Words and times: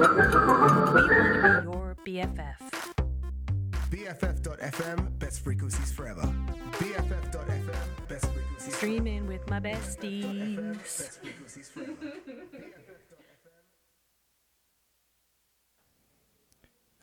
We 0.00 0.06
want 0.06 0.96
to 0.96 1.08
be 1.08 1.68
your 1.68 1.94
BFF. 2.06 2.56
BFF.FM, 3.90 5.18
best 5.18 5.44
frequencies 5.44 5.92
forever. 5.92 6.22
BFF.FM, 6.72 8.08
best 8.08 8.32
frequencies 8.32 8.74
Streaming 8.76 9.26
with 9.26 9.46
my 9.50 9.60
besties. 9.60 10.78
Best 10.78 11.20
frequencies 11.20 11.68
forever. 11.68 11.92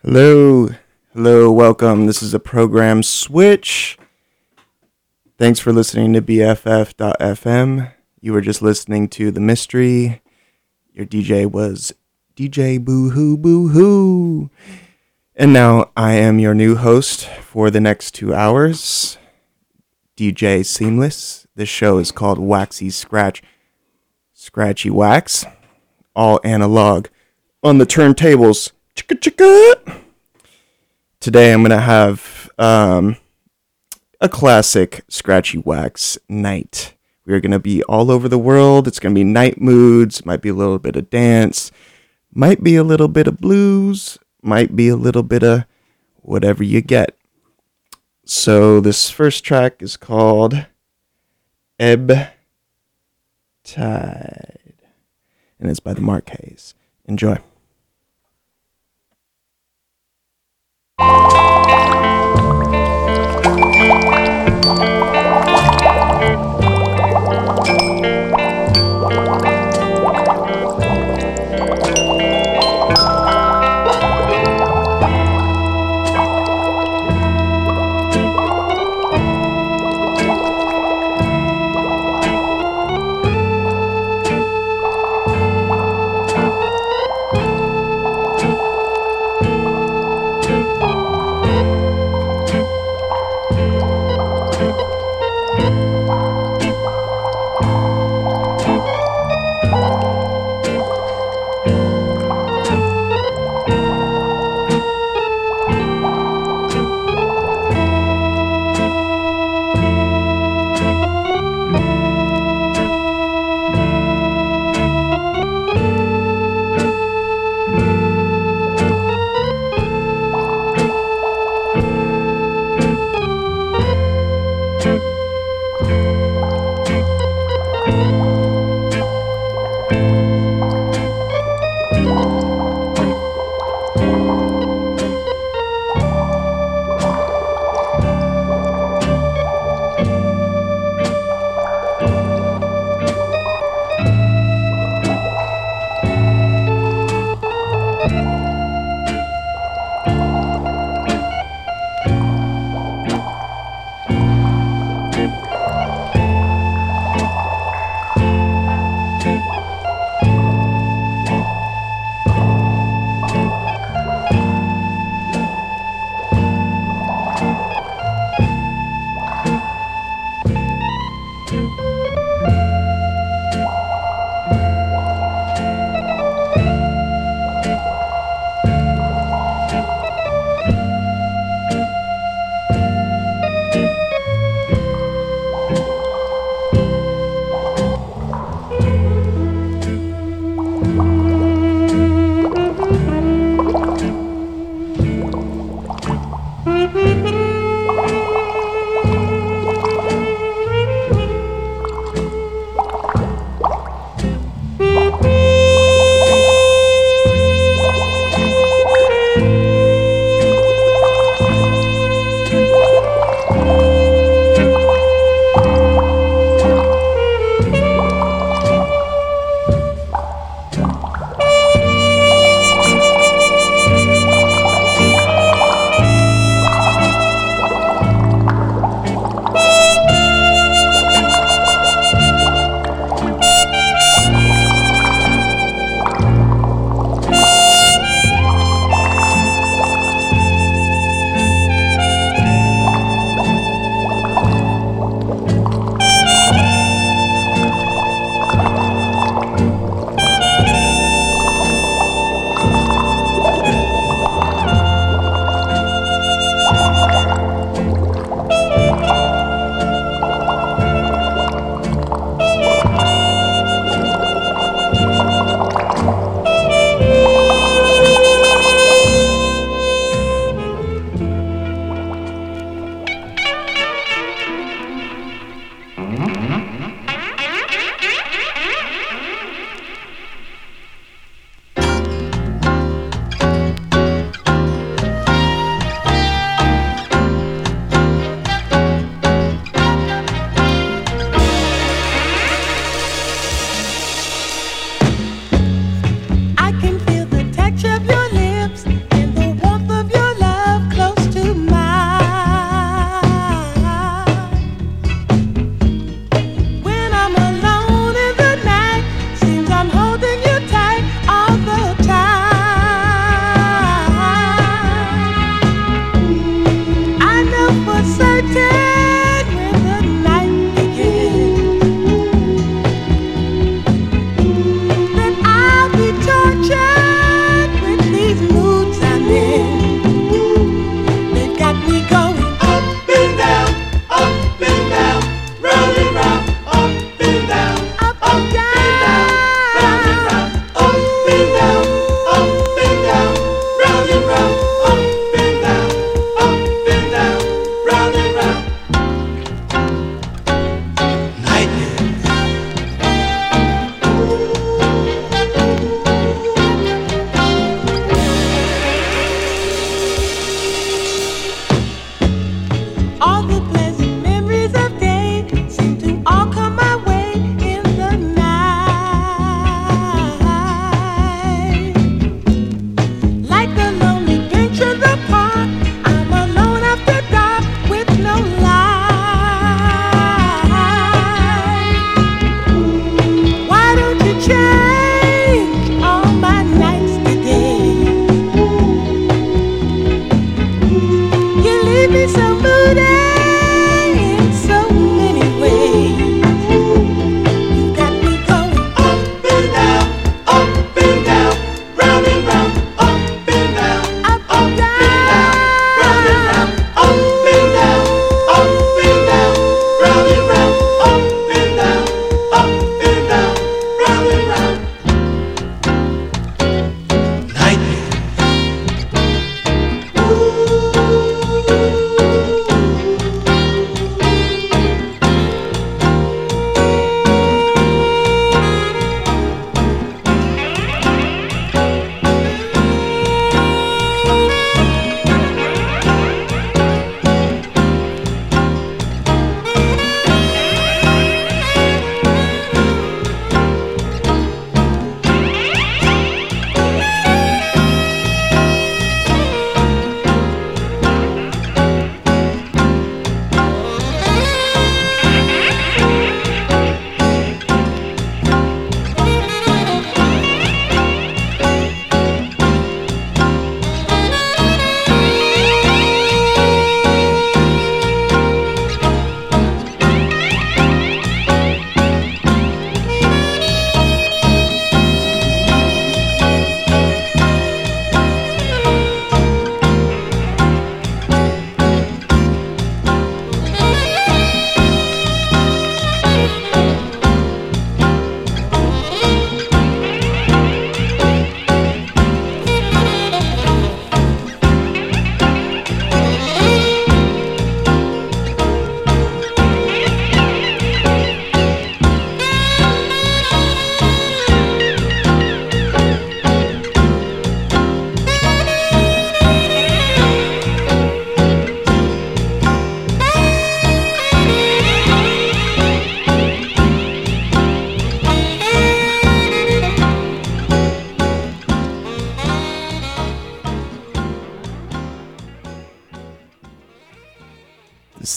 Hello, 0.01 0.69
hello, 1.13 1.51
welcome. 1.51 2.07
This 2.07 2.23
is 2.23 2.33
a 2.33 2.39
program 2.39 3.03
switch. 3.03 3.99
Thanks 5.37 5.59
for 5.59 5.71
listening 5.71 6.13
to 6.13 6.21
BFF.FM. 6.23 7.91
You 8.21 8.33
were 8.33 8.41
just 8.41 8.63
listening 8.63 9.07
to 9.09 9.29
The 9.29 9.39
Mystery. 9.39 10.23
Your 10.93 11.05
DJ 11.05 11.45
was 11.45 11.93
DJ 12.37 12.79
Boo 12.79 13.09
Hoo 13.09 13.35
Boo 13.35 13.69
Hoo. 13.69 14.51
And 15.35 15.51
now 15.51 15.89
I 15.97 16.13
am 16.13 16.37
your 16.37 16.53
new 16.53 16.75
host 16.75 17.25
for 17.25 17.71
the 17.71 17.81
next 17.81 18.11
two 18.11 18.31
hours, 18.31 19.17
DJ 20.15 20.63
Seamless. 20.63 21.47
This 21.55 21.67
show 21.67 21.97
is 21.97 22.11
called 22.11 22.37
Waxy 22.37 22.91
Scratch, 22.91 23.41
Scratchy 24.35 24.91
Wax, 24.91 25.45
all 26.15 26.39
analog 26.43 27.07
on 27.63 27.79
the 27.79 27.87
turntables. 27.87 28.71
Chicka 28.95 29.19
chicka. 29.19 29.99
Today 31.19 31.51
I'm 31.51 31.63
gonna 31.63 31.79
have 31.79 32.51
um, 32.59 33.17
a 34.21 34.29
classic 34.29 35.03
Scratchy 35.09 35.57
Wax 35.57 36.19
night. 36.29 36.93
We're 37.25 37.39
gonna 37.39 37.57
be 37.57 37.81
all 37.85 38.11
over 38.11 38.29
the 38.29 38.37
world. 38.37 38.87
It's 38.87 38.99
gonna 38.99 39.15
be 39.15 39.23
night 39.23 39.59
moods. 39.59 40.23
Might 40.23 40.43
be 40.43 40.49
a 40.49 40.53
little 40.53 40.77
bit 40.77 40.95
of 40.95 41.09
dance. 41.09 41.71
Might 42.37 42.63
be 42.63 42.75
a 42.75 42.83
little 42.83 43.07
bit 43.07 43.25
of 43.25 43.39
blues, 43.39 44.19
might 44.43 44.75
be 44.75 44.89
a 44.89 44.95
little 44.95 45.23
bit 45.23 45.41
of 45.41 45.63
whatever 46.17 46.63
you 46.63 46.81
get. 46.81 47.17
So 48.25 48.79
this 48.79 49.09
first 49.09 49.43
track 49.43 49.81
is 49.81 49.97
called 49.97 50.67
Ebb 51.79 52.11
Tide, 53.63 54.83
and 55.59 55.71
it's 55.71 55.79
by 55.79 55.95
the 55.95 56.01
Mar 56.01 56.21
Keys. 56.21 56.75
Enjoy. 57.07 57.39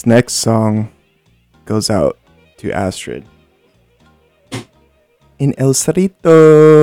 this 0.01 0.07
next 0.07 0.33
song 0.33 0.89
goes 1.65 1.91
out 1.91 2.17
to 2.57 2.71
Astrid. 2.71 3.23
In 5.37 5.53
El 5.59 5.73
Cerrito. 5.73 6.80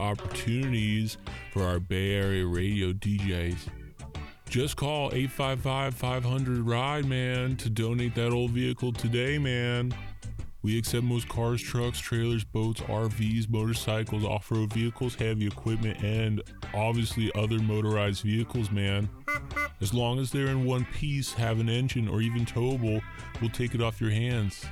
Opportunities 0.00 1.18
for 1.52 1.62
our 1.62 1.78
Bay 1.78 2.14
Area 2.14 2.46
radio 2.46 2.92
DJs. 2.92 3.68
Just 4.48 4.76
call 4.76 5.10
855 5.12 5.94
500 5.94 6.58
RIDE, 6.66 7.04
man, 7.04 7.56
to 7.56 7.70
donate 7.70 8.16
that 8.16 8.32
old 8.32 8.50
vehicle 8.50 8.92
today, 8.92 9.38
man. 9.38 9.94
We 10.62 10.76
accept 10.76 11.04
most 11.04 11.28
cars, 11.28 11.62
trucks, 11.62 11.98
trailers, 11.98 12.44
boats, 12.44 12.80
RVs, 12.82 13.48
motorcycles, 13.48 14.24
off 14.24 14.50
road 14.50 14.72
vehicles, 14.72 15.14
heavy 15.14 15.46
equipment, 15.46 16.02
and 16.02 16.42
obviously 16.74 17.30
other 17.34 17.58
motorized 17.60 18.22
vehicles, 18.22 18.70
man. 18.70 19.08
As 19.80 19.94
long 19.94 20.18
as 20.18 20.30
they're 20.30 20.48
in 20.48 20.66
one 20.66 20.84
piece, 20.84 21.32
have 21.32 21.60
an 21.60 21.70
engine, 21.70 22.08
or 22.08 22.20
even 22.20 22.44
towable, 22.44 23.00
we'll 23.40 23.50
take 23.50 23.74
it 23.74 23.80
off 23.80 24.00
your 24.00 24.10
hands, 24.10 24.66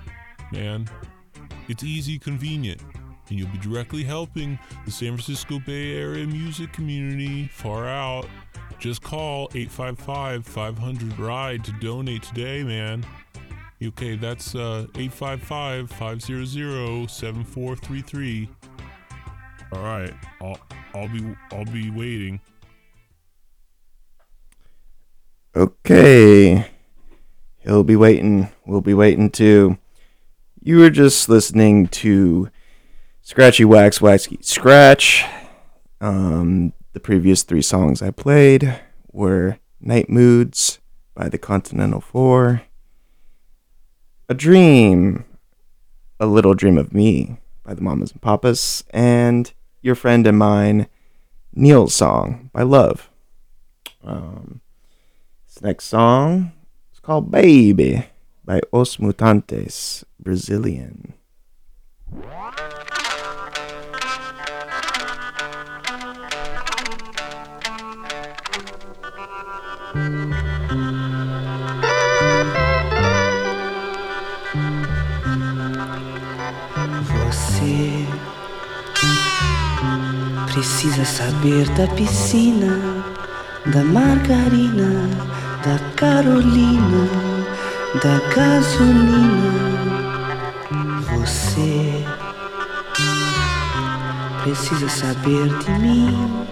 man. 0.53 0.91
It's 1.69 1.83
easy, 1.83 2.19
convenient, 2.19 2.83
and 3.31 3.39
you'll 3.39 3.49
be 3.49 3.59
directly 3.59 4.03
helping 4.03 4.59
the 4.85 4.91
San 4.91 5.09
Francisco 5.09 5.61
Bay 5.67 5.97
Area 5.97 6.27
music 6.27 6.73
community 6.73 7.49
far 7.49 7.87
out. 7.87 8.27
Just 8.79 9.03
call 9.03 9.51
855 9.55 10.47
500 10.47 11.19
RIDE 11.19 11.65
to 11.65 11.73
donate 11.81 12.23
today, 12.23 12.63
man. 12.63 13.05
Okay, 13.83 14.17
that's 14.17 14.55
uh 14.55 14.87
855 14.97 15.91
500 15.91 17.11
7433. 17.11 18.49
All 19.73 19.83
right, 19.83 20.15
I'll 20.41 20.59
I'll 20.95 21.09
be 21.09 21.37
I'll 21.53 21.65
be 21.65 21.91
waiting. 21.91 22.41
Okay. 25.55 26.71
He'll 27.59 27.85
be 27.85 27.97
waiting. 27.97 28.49
We'll 28.65 28.81
be 28.81 28.95
waiting 28.95 29.31
too. 29.31 29.77
You 30.63 30.79
were 30.79 30.91
just 30.91 31.29
listening 31.29 31.89
to 31.89 32.51
Scratchy 33.29 33.67
Wax 33.67 34.01
Waxy 34.01 34.39
Scratch. 34.41 35.23
Um, 36.01 36.73
the 36.95 36.99
previous 36.99 37.43
three 37.43 37.61
songs 37.61 38.01
I 38.01 38.11
played 38.11 38.81
were 39.13 39.59
Night 39.83 40.09
Moods 40.09 40.79
by 41.15 41.29
the 41.29 41.37
Continental 41.37 42.01
Four, 42.01 42.63
A 44.31 44.35
Dream, 44.35 45.27
A 46.19 46.25
Little 46.25 46.55
Dream 46.55 46.79
of 46.79 46.95
Me 46.95 47.37
by 47.65 47.75
the 47.75 47.83
Mamas 47.83 48.13
and 48.13 48.23
Papas, 48.23 48.83
and 48.95 49.53
Your 49.83 49.95
Friend 49.95 50.27
and 50.27 50.39
Mine, 50.39 50.87
Neil's 51.53 51.93
Song 51.93 52.49
by 52.55 52.63
Love. 52.63 53.11
Um, 54.03 54.63
this 55.47 55.61
next 55.61 55.85
song 55.85 56.53
is 56.95 57.01
called 57.01 57.31
Baby 57.31 58.07
by 58.43 58.63
Os 58.73 58.97
Mutantes, 58.97 60.03
Brazilian. 60.19 61.13
Precisa 80.79 81.05
saber 81.05 81.69
da 81.71 81.89
piscina, 81.89 83.05
da 83.67 83.83
margarina, 83.83 85.11
da 85.65 85.77
Carolina, 85.97 87.09
da 88.01 88.21
gasolina. 88.33 89.59
Você 91.17 92.05
precisa 94.45 94.89
saber 94.89 95.49
de 95.49 95.71
mim. 95.81 96.47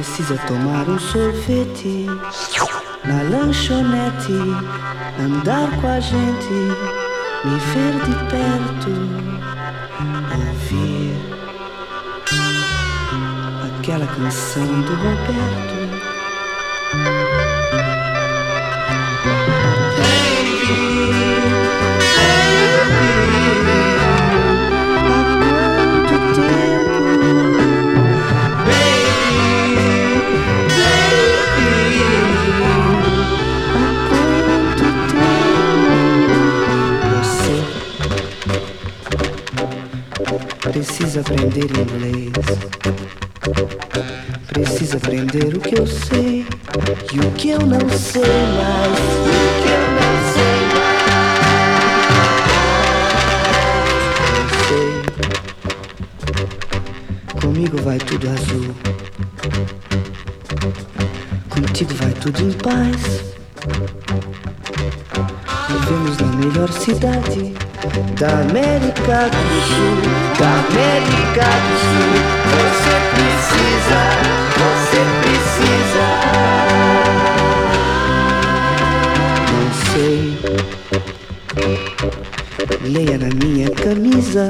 Precisa 0.00 0.38
tomar 0.46 0.88
um 0.88 0.98
sorvete 0.98 2.06
na 3.04 3.22
lanchonete, 3.24 4.32
andar 5.22 5.78
com 5.78 5.88
a 5.88 6.00
gente, 6.00 6.48
me 7.44 7.58
ver 7.58 7.92
de 8.06 8.14
perto, 8.30 8.90
ouvir 10.38 11.16
aquela 13.78 14.06
canção 14.06 14.80
do 14.80 14.94
Roberto. 14.94 15.79
Precisa 40.70 41.20
aprender 41.20 41.64
inglês? 41.64 42.30
Precisa 44.46 44.96
aprender 44.98 45.56
o 45.56 45.60
que 45.60 45.76
eu 45.76 45.86
sei 45.86 46.46
e 47.12 47.18
o 47.18 47.30
que 47.32 47.50
eu 47.50 47.58
não 47.58 47.88
sei 47.88 48.22
mais. 48.22 48.98
O 49.26 49.30
que 49.62 49.68
eu 49.68 49.80
não 49.98 50.14
sei 50.32 50.60
mais. 50.78 51.10
Sei. 54.68 54.90
Comigo 57.40 57.76
vai 57.82 57.98
tudo 57.98 58.28
azul. 58.28 58.74
Contigo 61.48 61.94
vai 61.94 62.12
tudo 62.12 62.42
em 62.42 62.52
paz. 62.52 63.34
Vivemos 65.68 66.16
na 66.18 66.26
melhor 66.36 66.70
cidade 66.72 67.69
da 67.88 68.28
América 68.40 69.30
do 69.30 69.60
Sul. 69.66 69.96
Da 70.38 70.50
América 70.68 71.46
do 71.66 71.74
Sul. 71.80 72.14
Você 72.52 72.94
precisa, 73.14 74.00
você 74.60 75.00
precisa. 75.22 76.06
Não 79.56 79.68
sei. 79.92 80.20
Leia 82.82 83.16
na 83.18 83.30
minha 83.34 83.70
camisa. 83.70 84.44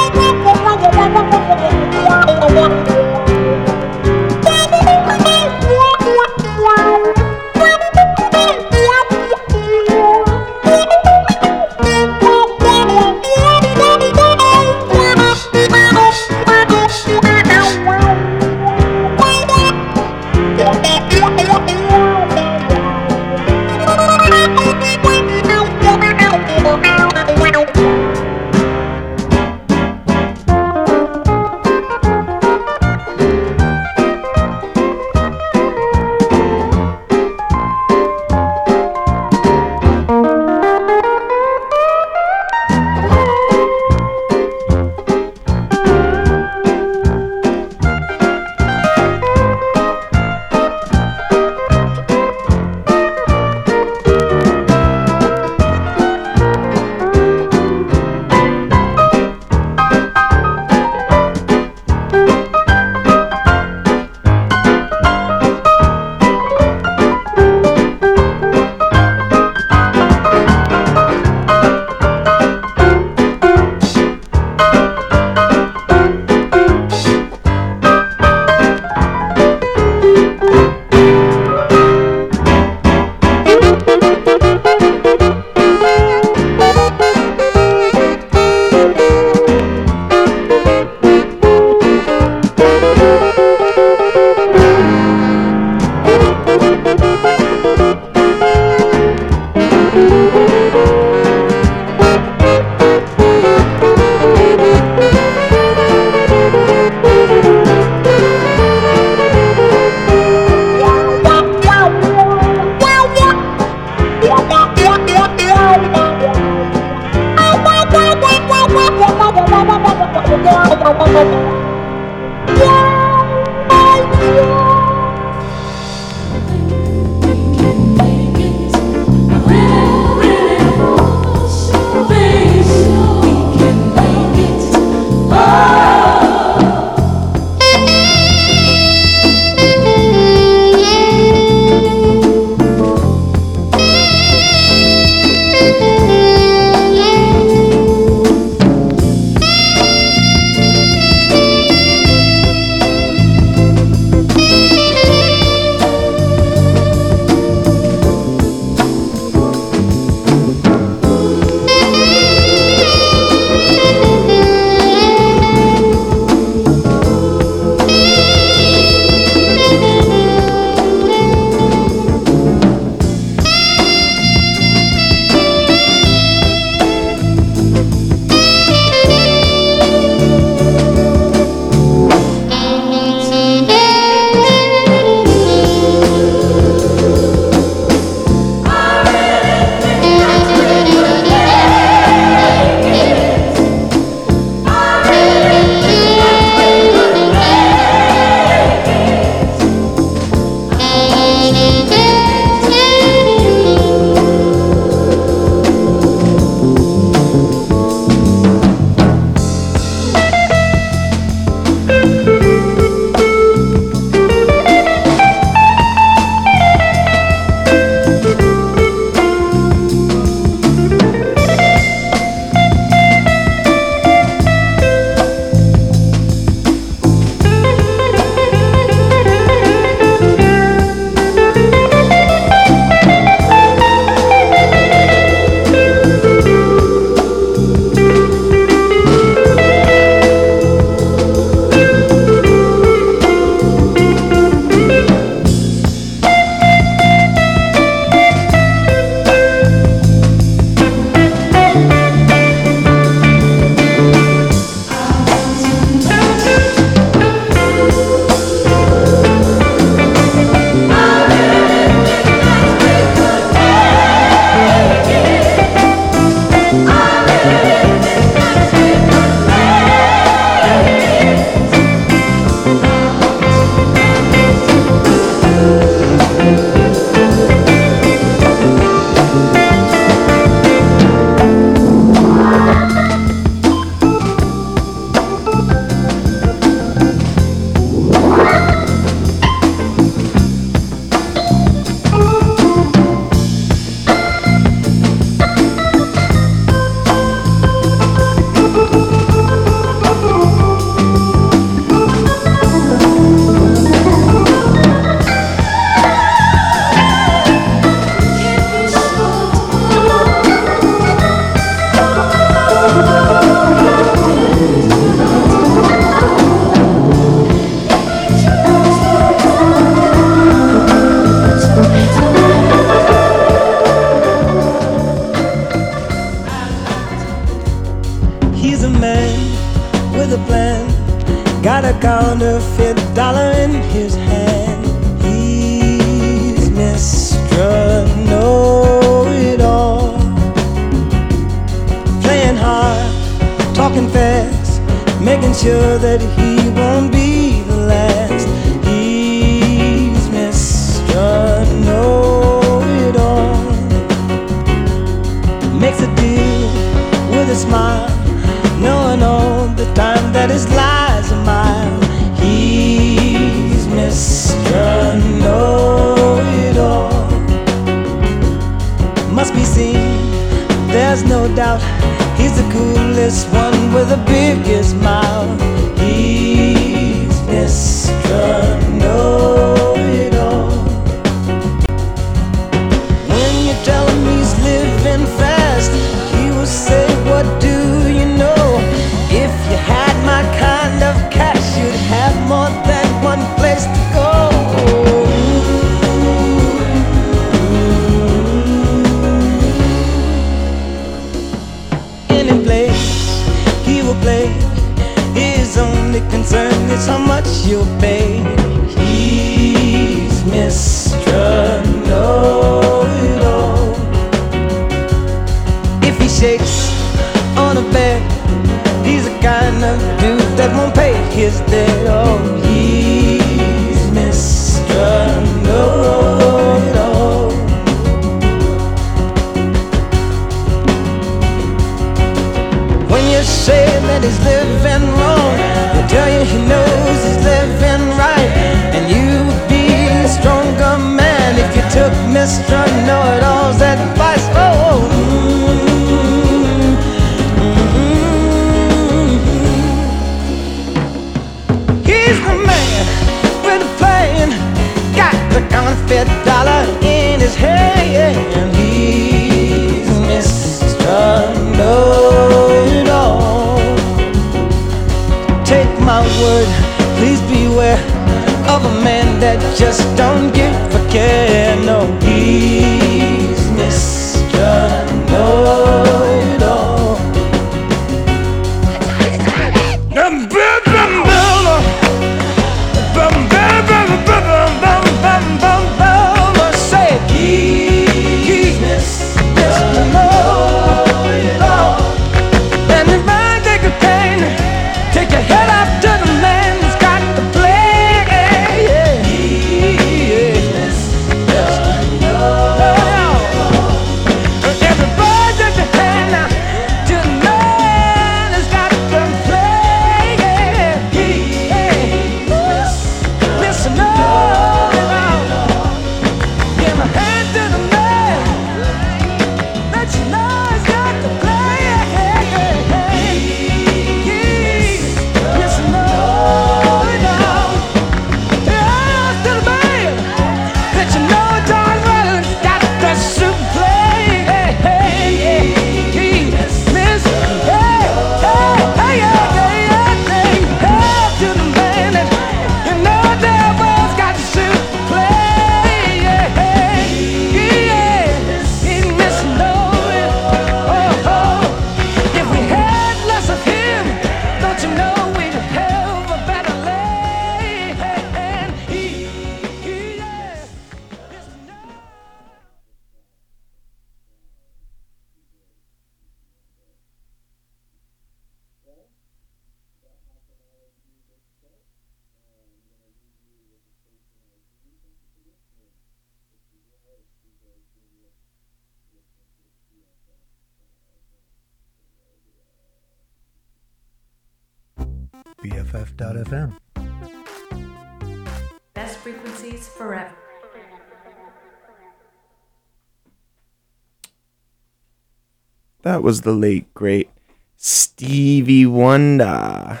was 596.26 596.40
the 596.40 596.52
late 596.52 596.92
great 596.92 597.30
Stevie 597.76 598.84
Wonder. 598.84 600.00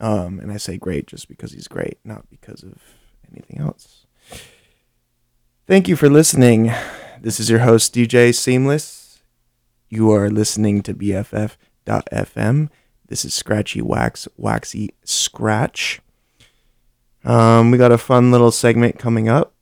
Um, 0.00 0.40
and 0.40 0.50
I 0.50 0.56
say 0.56 0.78
great 0.78 1.06
just 1.06 1.28
because 1.28 1.52
he's 1.52 1.68
great, 1.68 1.98
not 2.04 2.30
because 2.30 2.62
of 2.62 2.78
anything 3.30 3.58
else. 3.60 4.06
Thank 5.66 5.86
you 5.86 5.94
for 5.94 6.08
listening. 6.08 6.72
This 7.20 7.38
is 7.38 7.50
your 7.50 7.58
host, 7.58 7.94
DJ 7.94 8.34
Seamless. 8.34 9.20
You 9.90 10.10
are 10.10 10.30
listening 10.30 10.80
to 10.84 10.94
BFF.FM. 10.94 12.70
This 13.08 13.26
is 13.26 13.34
Scratchy 13.34 13.82
Wax, 13.82 14.26
Waxy 14.38 14.94
Scratch. 15.04 16.00
Um, 17.24 17.70
we 17.70 17.76
got 17.76 17.92
a 17.92 17.98
fun 17.98 18.30
little 18.30 18.52
segment 18.52 18.98
coming 18.98 19.28
up. 19.28 19.52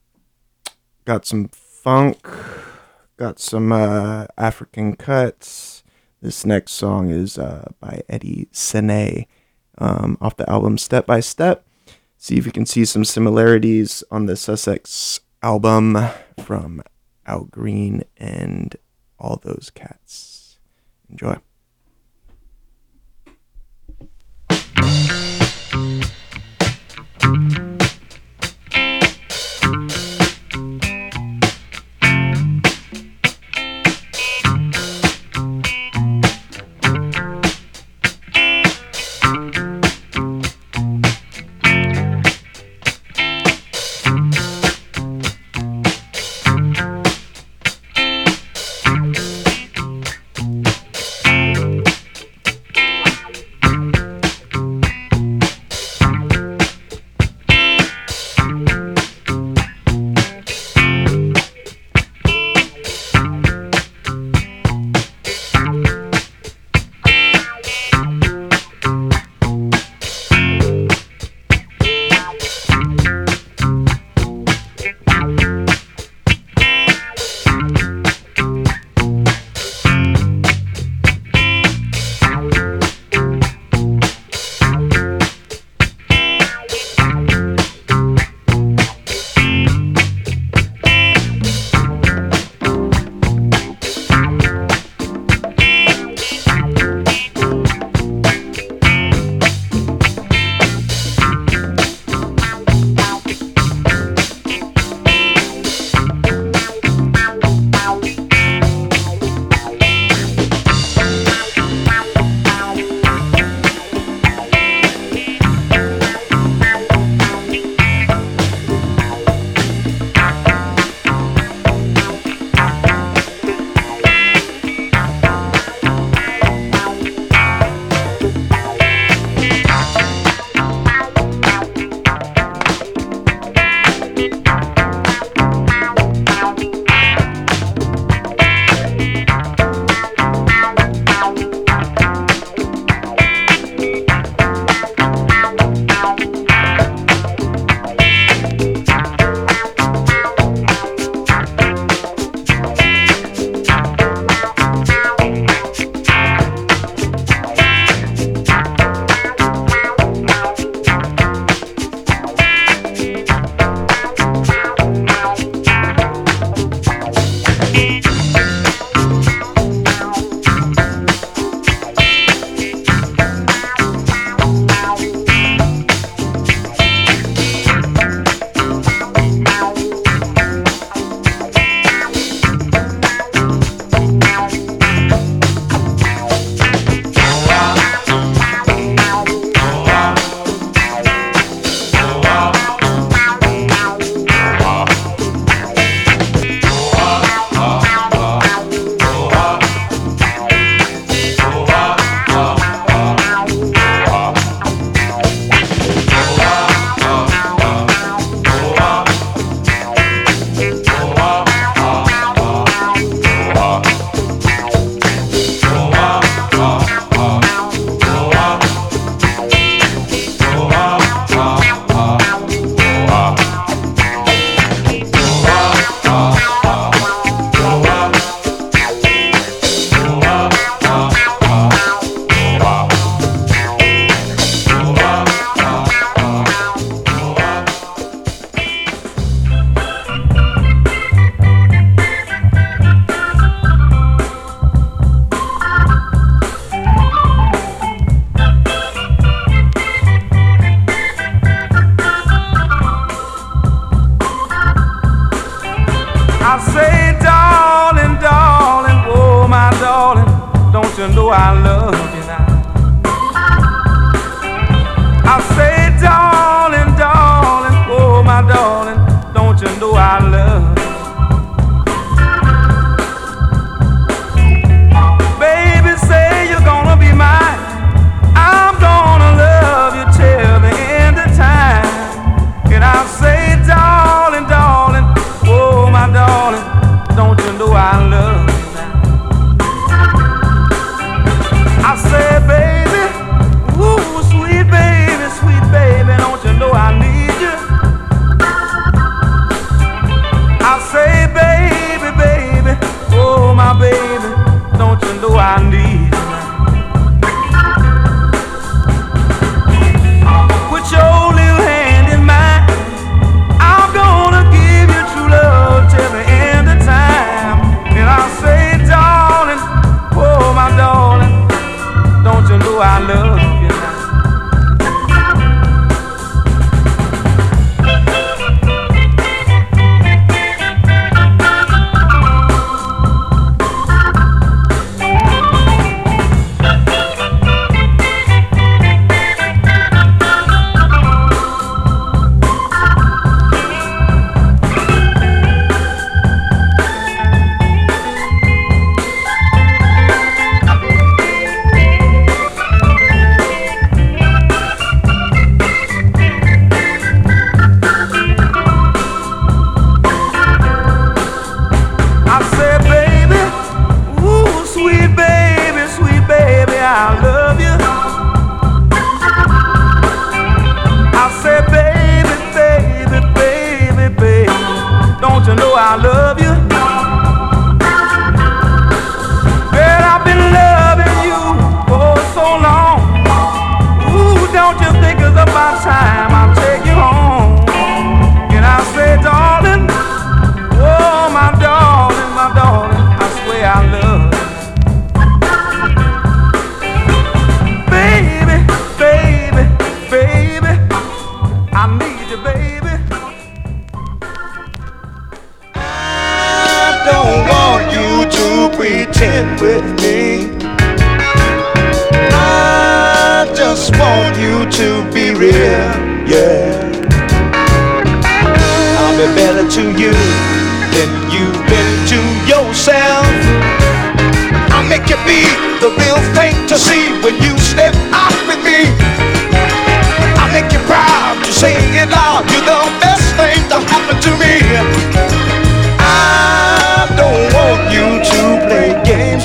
Got 1.04 1.26
some 1.26 1.48
funk, 1.48 2.24
got 3.16 3.40
some 3.40 3.72
uh, 3.72 4.26
African 4.38 4.94
cuts 4.94 5.75
this 6.26 6.44
next 6.44 6.72
song 6.72 7.08
is 7.08 7.38
uh, 7.38 7.70
by 7.78 8.02
Eddy 8.08 8.48
Senay 8.52 9.28
um, 9.78 10.18
off 10.20 10.36
the 10.36 10.50
album 10.50 10.76
Step 10.76 11.06
by 11.06 11.20
Step. 11.20 11.64
See 12.18 12.36
if 12.36 12.44
you 12.46 12.50
can 12.50 12.66
see 12.66 12.84
some 12.84 13.04
similarities 13.04 14.02
on 14.10 14.26
the 14.26 14.34
Sussex 14.34 15.20
album 15.40 15.96
from 16.42 16.82
Al 17.26 17.44
Green 17.44 18.02
and 18.16 18.74
all 19.20 19.40
those 19.44 19.70
cats. 19.72 20.58
Enjoy. 21.08 21.36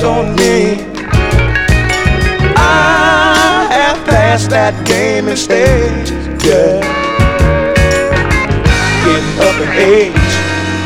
On 0.03 0.35
me. 0.35 0.81
I 2.55 3.67
have 3.71 4.05
passed 4.05 4.49
that 4.49 4.73
game 4.85 5.27
and 5.27 5.37
stage, 5.37 6.11
yeah. 6.43 6.81
Getting 9.05 9.39
up 9.47 9.57
in 9.61 9.69
age, 9.77 10.33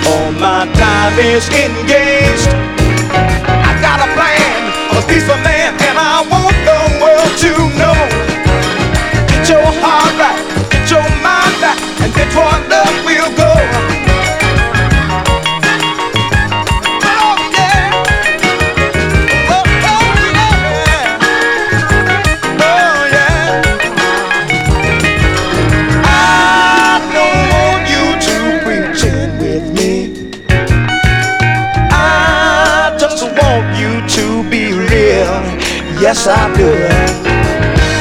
all 0.07 0.31
my 0.33 0.65
time 0.73 1.19
is 1.19 1.47
engaged. 1.49 2.04
Yes, 36.25 36.33
I 36.33 36.57
do. 36.57 36.65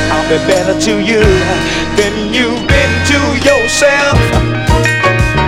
I'll 0.09 0.25
be 0.33 0.41
better 0.49 0.81
to 0.81 0.93
you 0.97 1.21
than 2.01 2.33
you've 2.33 2.65
been 2.65 2.93
to 3.13 3.21
yourself. 3.45 4.17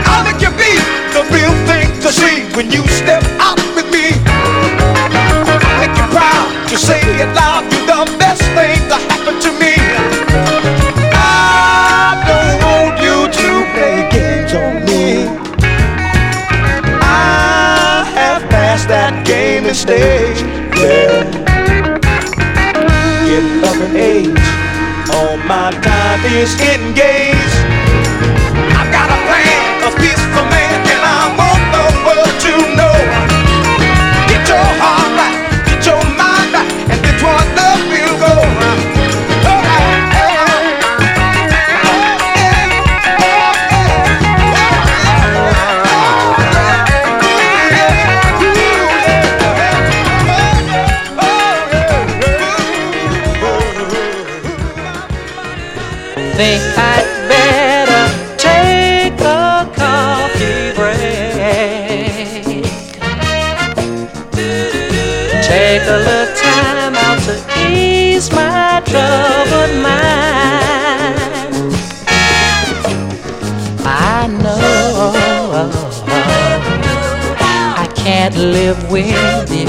I'll 0.05 0.25
make 0.29 0.43
you 0.45 0.53
be 0.61 0.77
the 1.17 1.25
real 1.33 1.57
thing 1.65 1.89
to 2.05 2.13
see 2.13 2.45
when 2.55 2.71
you 2.71 2.87
step 2.89 3.25
out 3.41 3.57
with 3.75 3.89
me. 3.89 4.13
I'll 4.29 5.81
make 5.81 5.97
you 5.97 6.07
proud 6.13 6.69
to 6.69 6.77
say 6.77 7.01
it 7.01 7.33
loud. 7.35 7.65
You're 7.73 8.05
the 8.05 8.19
best 8.19 8.43
thing 8.53 8.77
to 8.93 8.97
happen 9.09 9.41
to 9.41 9.51
me. 9.57 9.73
I 11.17 12.13
don't 12.29 12.61
want 12.61 13.01
you 13.01 13.25
to 13.41 13.49
play 13.73 14.05
games 14.13 14.53
on 14.53 14.85
me. 14.85 15.25
I 17.01 18.05
have 18.17 18.43
passed 18.51 18.89
that 18.89 19.25
game 19.27 19.65
and 19.65 19.77
stage. 19.77 20.46
Getting 23.77 23.91
up 23.91 23.97
age, 23.97 25.11
all 25.15 25.37
my 25.37 25.71
time 25.71 26.25
is 26.33 26.55
engaged. 26.61 27.27
I've 27.27 27.36
Think 56.37 56.63
I'd 56.77 57.07
better 57.31 58.05
take 58.37 59.19
a 59.23 59.65
coffee 59.75 60.75
break. 60.77 61.01
Take 65.43 65.83
a 65.89 65.97
little 65.97 66.35
time 66.37 66.95
out 66.95 67.19
to 67.25 67.35
ease 67.67 68.31
my 68.33 68.83
troubled 68.85 69.77
mind. 69.83 71.17
I 73.87 74.27
know 74.43 75.71
I 77.79 77.87
can't 77.95 78.37
live 78.37 78.91
with 78.91 79.51
you, 79.51 79.65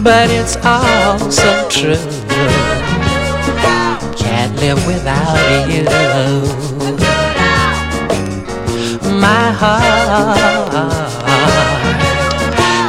but 0.00 0.30
it's 0.30 0.56
all 0.64 1.18
so 1.32 1.68
true 1.68 2.17
live 4.68 4.86
without 4.86 5.70
you. 5.72 5.84
My 9.18 9.50
heart 9.60 10.92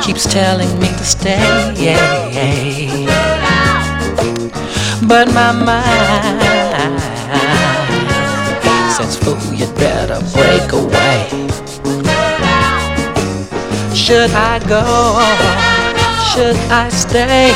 keeps 0.03 0.25
telling 0.25 0.77
me 0.79 0.87
to 0.87 1.05
stay, 1.05 1.95
but 5.07 5.27
my 5.33 5.51
mind 5.53 6.99
says, 8.95 9.15
"Fool, 9.15 9.39
you'd 9.53 9.73
better 9.75 10.19
break 10.35 10.71
away." 10.73 11.19
Should 13.93 14.31
I 14.31 14.59
go? 14.75 14.83
Should 16.29 16.57
I 16.83 16.89
stay? 16.89 17.53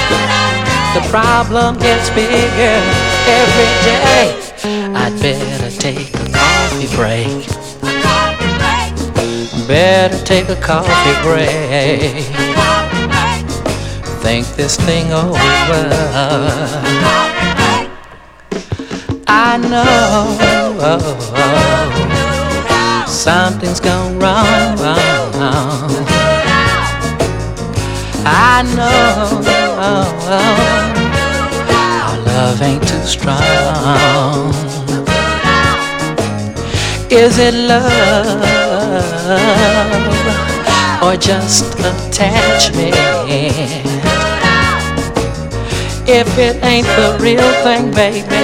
The 0.96 1.02
problem 1.10 1.78
gets 1.80 2.10
bigger 2.12 3.03
every 3.28 3.72
day. 3.88 4.26
I'd 4.96 5.20
better 5.22 5.70
take 5.80 6.14
a 6.14 6.32
coffee 6.32 6.88
break. 6.96 7.48
Better 9.68 10.20
take 10.26 10.50
a 10.50 10.56
coffee 10.56 11.16
break. 11.24 12.26
Think 14.22 14.48
this 14.56 14.78
thing 14.78 15.12
over. 15.12 15.40
I 19.28 19.58
know 19.58 20.38
something's 23.08 23.80
gone 23.80 24.20
wrong. 24.20 24.78
I 28.26 28.64
know 28.76 29.42
love 32.34 32.62
ain't 32.64 32.82
too 32.88 33.06
strong. 33.06 33.38
Is 37.12 37.38
it 37.38 37.54
love 37.54 37.86
or 41.04 41.16
just 41.16 41.76
attachment? 41.80 42.96
If 46.08 46.30
it 46.38 46.56
ain't 46.64 46.88
the 47.00 47.18
real 47.22 47.52
thing, 47.64 47.92
baby, 47.92 48.44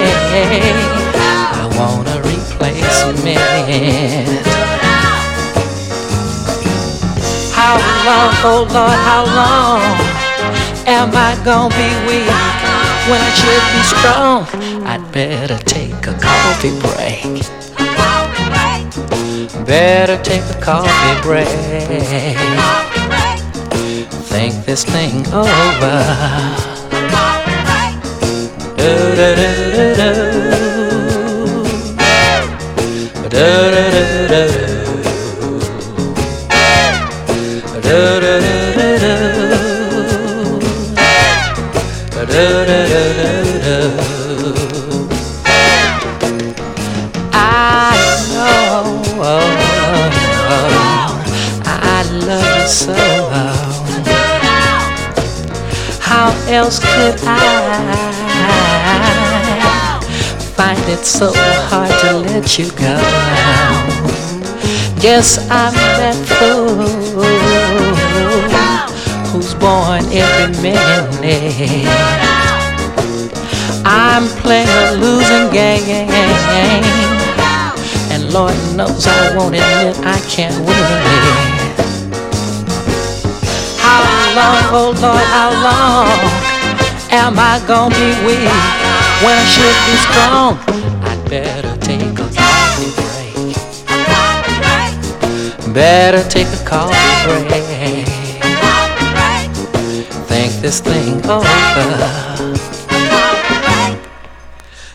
I 1.58 1.62
want 1.78 2.06
a 2.16 2.18
replacement. 2.32 3.40
How 7.58 7.74
long, 8.06 8.30
oh 8.50 8.62
Lord, 8.76 8.98
how 9.10 9.24
long 9.40 9.82
am 10.86 11.10
I 11.28 11.30
gonna 11.44 11.74
be 11.74 11.88
weak 12.06 12.69
when 13.10 13.20
I 13.20 13.30
should 13.40 13.64
be 13.74 13.82
strong? 13.82 14.46
I'd 14.86 15.04
better 15.10 15.58
take 15.64 16.06
a 16.06 16.14
coffee 16.14 16.70
break. 16.78 17.42
Better 19.66 20.16
take 20.22 20.44
a 20.56 20.60
coffee 20.60 21.20
break. 21.26 21.48
Think 24.30 24.64
this 24.64 24.84
thing 24.84 25.26
over. 25.34 26.70
I 33.32 34.69
else 56.70 56.78
could 56.78 57.18
I 57.26 57.34
find 60.54 60.78
it 60.88 61.04
so 61.04 61.32
hard 61.34 61.90
to 62.02 62.18
let 62.18 62.58
you 62.58 62.70
go? 62.70 62.94
Guess 65.00 65.38
I'm 65.50 65.74
that 65.98 66.14
fool 66.38 66.86
who's 69.30 69.54
born 69.54 70.04
every 70.12 70.62
minute. 70.62 71.88
I'm 73.84 74.28
playing 74.42 74.68
a 74.68 74.92
losing 75.02 75.50
game, 75.52 76.08
and 78.12 78.32
Lord 78.32 78.54
knows 78.76 79.06
I 79.08 79.36
won't 79.36 79.56
admit 79.56 79.96
I 80.06 80.20
can't 80.30 80.54
win. 80.64 80.76
How 83.82 84.02
long, 84.36 84.62
oh 84.78 84.90
Lord, 85.02 85.26
how 85.34 85.50
long 85.66 86.49
am 87.12 87.38
I 87.38 87.60
gonna 87.66 87.94
be 87.94 88.10
weak 88.24 88.48
when 89.24 89.36
I 89.36 89.44
should 89.54 89.76
be 89.86 89.96
strong? 90.06 90.58
I'd 91.02 91.20
better 91.28 91.76
take 91.78 92.02
a 92.02 92.14
coffee 92.14 92.90
break. 92.94 93.56
Better 95.74 96.22
take 96.28 96.48
a 96.48 96.64
coffee 96.64 96.94
break. 97.26 98.06
Think 100.28 100.52
this 100.62 100.80
thing 100.80 101.24
over. 101.28 102.29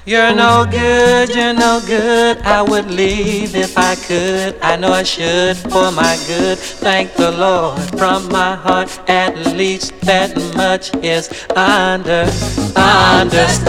You're 0.08 0.36
no 0.36 0.68
good, 0.70 1.30
you're 1.36 1.56
no 1.56 1.82
good. 1.84 2.38
I 2.44 2.62
would 2.62 2.92
leave 2.92 3.56
if 3.56 3.76
I 3.76 3.96
could. 3.96 4.56
I 4.62 4.76
know 4.76 4.92
I 4.92 5.02
should 5.02 5.58
for 5.58 5.92
my 5.92 6.16
good. 6.28 6.60
Thank 6.60 7.14
the 7.14 7.32
Lord 7.32 7.82
from 7.98 8.28
my 8.30 8.54
heart. 8.56 9.00
At 9.10 9.36
least 9.56 10.00
that 10.02 10.38
much 10.56 10.94
is 11.04 11.28
under 11.56 12.30
understood. 12.76 13.66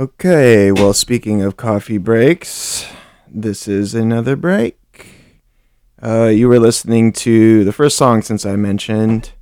Okay, 0.00 0.70
well, 0.70 0.92
speaking 0.92 1.42
of 1.42 1.56
coffee 1.56 1.98
breaks, 1.98 2.48
this 3.42 3.68
is 3.68 3.94
another 3.94 4.34
break. 4.34 4.76
Uh, 6.02 6.26
you 6.26 6.48
were 6.48 6.58
listening 6.58 7.12
to 7.12 7.64
the 7.64 7.72
first 7.72 7.96
song 7.96 8.20
since 8.20 8.44
I 8.44 8.56
mentioned 8.56 9.32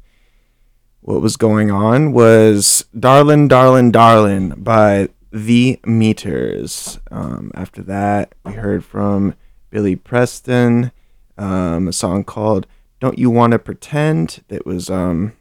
what 1.00 1.22
was 1.22 1.36
going 1.36 1.70
on 1.70 2.12
was 2.12 2.84
Darlin', 2.98 3.48
Darlin', 3.48 3.90
Darlin' 3.90 4.54
by 4.58 5.08
The 5.32 5.80
Meters. 5.86 6.98
Um, 7.10 7.50
after 7.54 7.82
that, 7.82 8.34
we 8.44 8.52
heard 8.52 8.84
from 8.84 9.34
Billy 9.70 9.96
Preston, 9.96 10.92
um, 11.38 11.88
a 11.88 11.92
song 11.92 12.24
called 12.24 12.66
Don't 13.00 13.18
You 13.18 13.30
Want 13.30 13.52
to 13.52 13.58
Pretend 13.58 14.44
that 14.48 14.66
was, 14.66 14.90
um, 14.90 15.32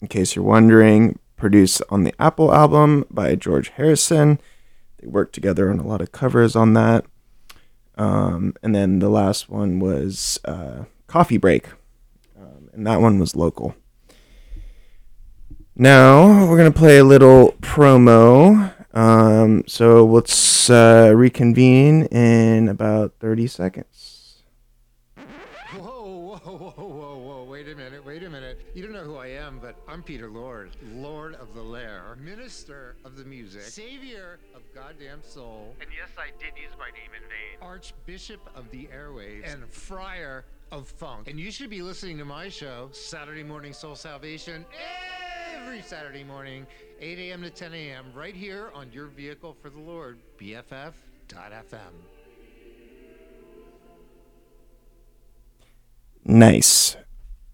in 0.00 0.08
case 0.08 0.36
you're 0.36 0.44
wondering, 0.44 1.18
produced 1.36 1.82
on 1.88 2.04
the 2.04 2.14
Apple 2.18 2.52
album 2.52 3.06
by 3.10 3.36
George 3.36 3.70
Harrison. 3.70 4.38
They 4.98 5.08
worked 5.08 5.34
together 5.34 5.70
on 5.70 5.78
a 5.78 5.86
lot 5.86 6.02
of 6.02 6.12
covers 6.12 6.54
on 6.54 6.74
that. 6.74 7.06
Um, 8.02 8.54
and 8.64 8.74
then 8.74 8.98
the 8.98 9.08
last 9.08 9.48
one 9.48 9.78
was 9.78 10.40
uh, 10.44 10.86
Coffee 11.06 11.36
Break, 11.36 11.68
um, 12.36 12.68
and 12.72 12.84
that 12.84 13.00
one 13.00 13.20
was 13.20 13.36
local. 13.36 13.76
Now 15.76 16.48
we're 16.48 16.56
gonna 16.56 16.72
play 16.72 16.98
a 16.98 17.04
little 17.04 17.52
promo. 17.60 18.74
Um, 18.92 19.62
so 19.68 20.04
let's 20.04 20.68
uh, 20.68 21.12
reconvene 21.14 22.06
in 22.06 22.68
about 22.68 23.14
thirty 23.20 23.46
seconds. 23.46 24.21
You 28.74 28.82
don't 28.82 28.94
know 28.94 29.04
who 29.04 29.16
I 29.16 29.26
am, 29.26 29.58
but 29.58 29.76
I'm 29.86 30.02
Peter 30.02 30.30
Lord, 30.30 30.70
Lord 30.94 31.34
of 31.34 31.54
the 31.54 31.60
Lair, 31.60 32.16
Minister 32.18 32.96
of 33.04 33.18
the 33.18 33.24
Music, 33.24 33.60
Savior 33.60 34.38
of 34.54 34.62
Goddamn 34.74 35.20
Soul, 35.22 35.76
And 35.78 35.90
yes, 35.94 36.08
I 36.16 36.28
did 36.42 36.58
use 36.58 36.72
my 36.78 36.86
name 36.86 37.10
in 37.14 37.20
vain. 37.28 37.58
Archbishop 37.60 38.40
of 38.54 38.70
the 38.70 38.86
Airwaves, 38.86 39.52
and 39.52 39.68
Friar 39.68 40.46
of 40.70 40.88
Funk. 40.88 41.28
And 41.28 41.38
you 41.38 41.50
should 41.50 41.68
be 41.68 41.82
listening 41.82 42.16
to 42.16 42.24
my 42.24 42.48
show, 42.48 42.88
Saturday 42.92 43.42
Morning 43.42 43.74
Soul 43.74 43.94
Salvation, 43.94 44.64
every 45.54 45.82
Saturday 45.82 46.24
morning, 46.24 46.66
8 46.98 47.18
a.m. 47.18 47.42
to 47.42 47.50
10 47.50 47.74
a.m., 47.74 48.06
right 48.14 48.34
here 48.34 48.70
on 48.74 48.90
your 48.90 49.08
vehicle 49.08 49.54
for 49.60 49.68
the 49.68 49.80
Lord, 49.80 50.18
BFF.FM. 50.38 50.92
Nice. 56.24 56.96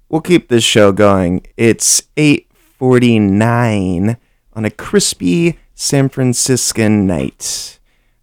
We'll 0.09 0.23
keep 0.23 0.49
this 0.49 0.65
show 0.65 0.91
going. 0.91 1.47
It's 1.59 2.03
8:49 2.17 4.17
on 4.55 4.65
a 4.65 4.71
crispy 4.71 5.59
San 5.75 6.09
Franciscan 6.09 7.07
night. 7.07 7.79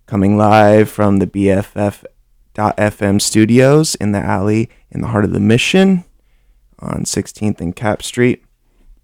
Coming 0.08 0.36
live 0.36 0.90
from 0.90 1.20
the 1.20 1.28
BFF.FM 1.28 3.22
studios 3.22 3.94
in 3.96 4.14
the 4.14 4.20
alley 4.20 4.72
in 4.90 5.02
the 5.02 5.10
heart 5.10 5.26
of 5.26 5.34
the 5.34 5.40
Mission 5.40 6.06
on 6.80 7.04
16th 7.04 7.62
and 7.62 7.76
Capp 7.76 8.02
Street. 8.02 8.44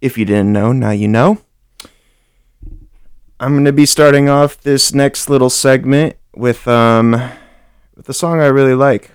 If 0.02 0.18
you 0.18 0.26
didn't 0.26 0.52
know, 0.52 0.72
now 0.72 0.92
you 0.92 1.08
know. 1.08 1.38
I'm 3.40 3.54
going 3.54 3.66
to 3.66 3.74
be 3.74 3.86
starting 3.86 4.28
off 4.28 4.60
this 4.60 4.92
next 4.94 5.30
little 5.30 5.52
segment 5.52 6.16
with 6.36 6.68
um 6.68 7.12
with 7.96 8.10
a 8.10 8.14
song 8.14 8.42
I 8.42 8.48
really 8.48 8.76
like. 8.76 9.12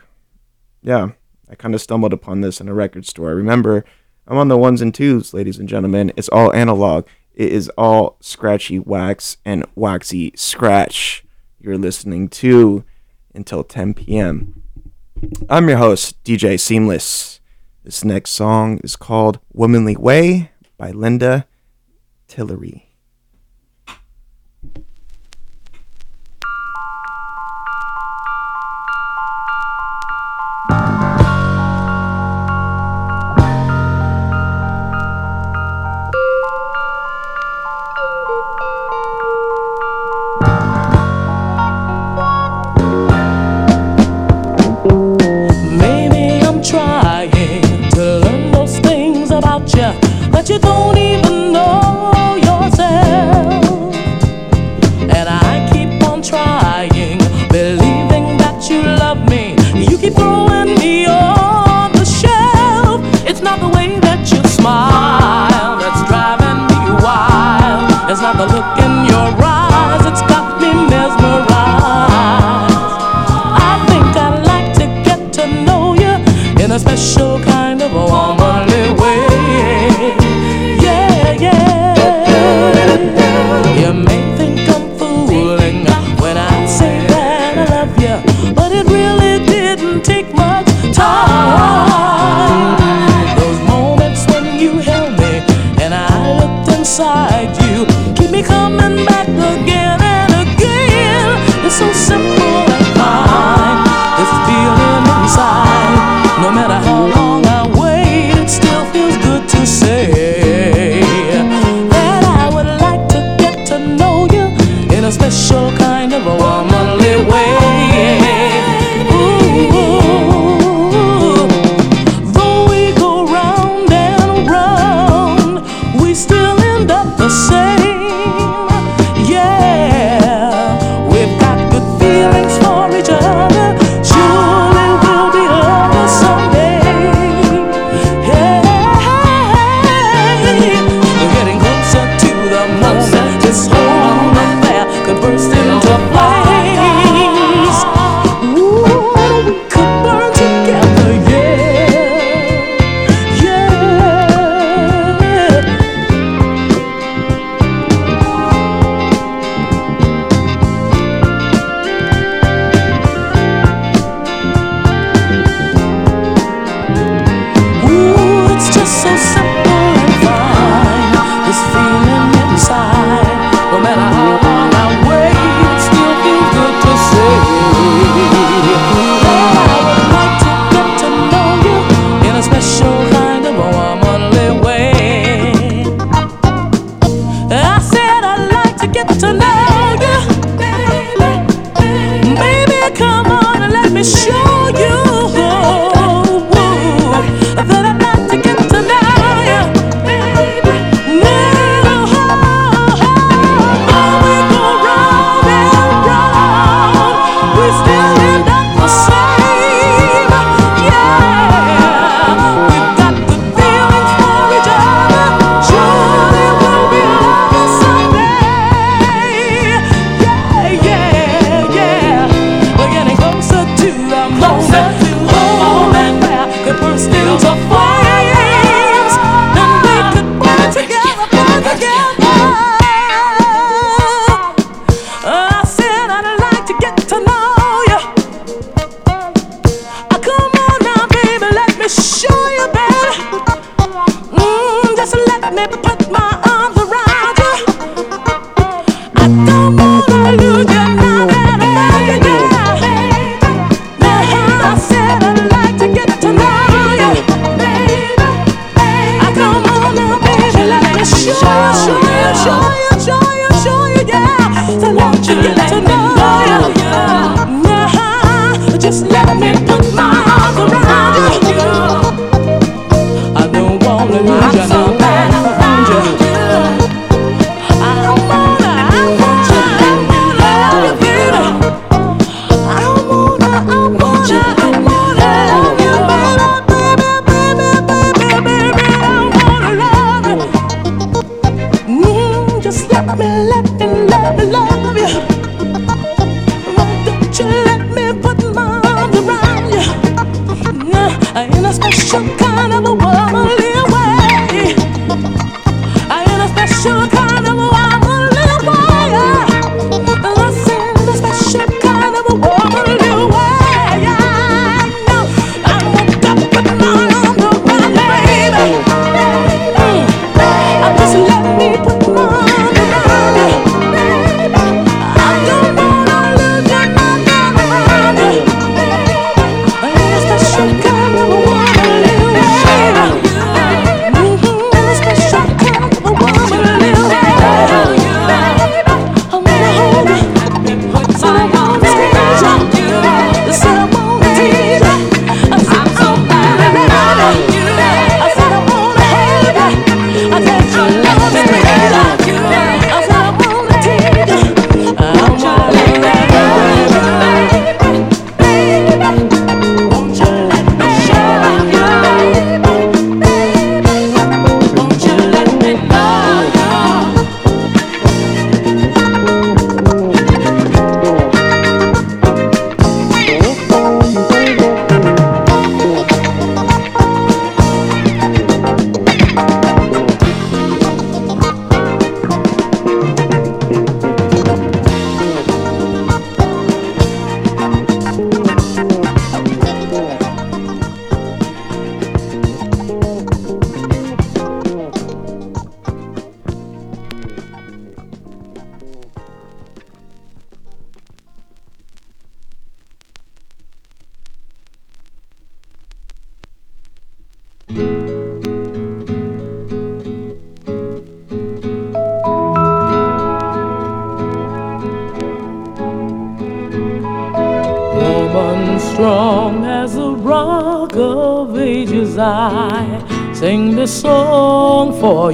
Yeah. 0.82 1.10
I 1.48 1.54
kind 1.54 1.74
of 1.74 1.80
stumbled 1.80 2.12
upon 2.12 2.40
this 2.40 2.60
in 2.60 2.68
a 2.68 2.74
record 2.74 3.06
store. 3.06 3.34
Remember, 3.34 3.84
I'm 4.26 4.38
on 4.38 4.48
the 4.48 4.58
ones 4.58 4.82
and 4.82 4.94
twos, 4.94 5.32
ladies 5.32 5.58
and 5.58 5.68
gentlemen. 5.68 6.12
It's 6.16 6.28
all 6.28 6.52
analog. 6.52 7.06
It 7.34 7.52
is 7.52 7.68
all 7.78 8.16
scratchy 8.20 8.78
wax 8.78 9.36
and 9.44 9.64
waxy 9.74 10.32
scratch. 10.34 11.24
You're 11.60 11.78
listening 11.78 12.28
to 12.30 12.84
until 13.34 13.62
10 13.62 13.94
p.m. 13.94 14.62
I'm 15.48 15.68
your 15.68 15.78
host, 15.78 16.22
DJ 16.24 16.58
Seamless. 16.58 17.40
This 17.84 18.04
next 18.04 18.30
song 18.30 18.80
is 18.82 18.96
called 18.96 19.38
Womanly 19.52 19.96
Way 19.96 20.50
by 20.76 20.90
Linda 20.90 21.46
Tillery. 22.26 22.85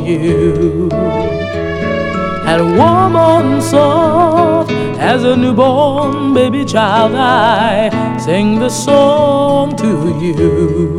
You. 0.07 0.89
And 2.45 2.77
woman 2.77 3.61
soft 3.63 4.71
as 4.99 5.25
a 5.25 5.37
newborn 5.37 6.35
baby 6.35 6.65
child, 6.65 7.15
I 7.15 7.91
sing 8.19 8.59
the 8.59 8.69
song 8.69 9.77
to 9.77 9.91
you. 10.21 10.99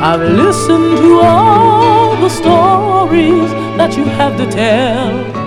I've 0.00 0.20
listened 0.20 0.96
to 0.98 1.20
all 1.20 2.16
the 2.16 2.28
stories 2.28 3.50
that 3.78 3.96
you 3.96 4.04
have 4.04 4.36
to 4.36 4.46
tell 4.50 5.38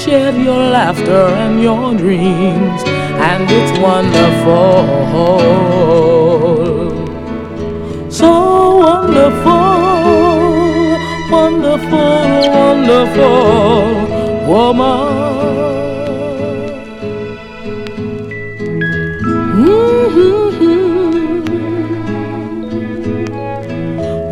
shared 0.00 0.34
your 0.34 0.56
laughter 0.56 1.26
and 1.42 1.62
your 1.62 1.94
dreams, 1.94 2.82
and 3.28 3.44
it's 3.50 3.78
wonderful. 3.78 4.80
So 8.10 8.78
wonderful, 8.78 9.59
wonderful, 11.70 12.50
wonderful 12.50 13.86
woman. 14.48 15.20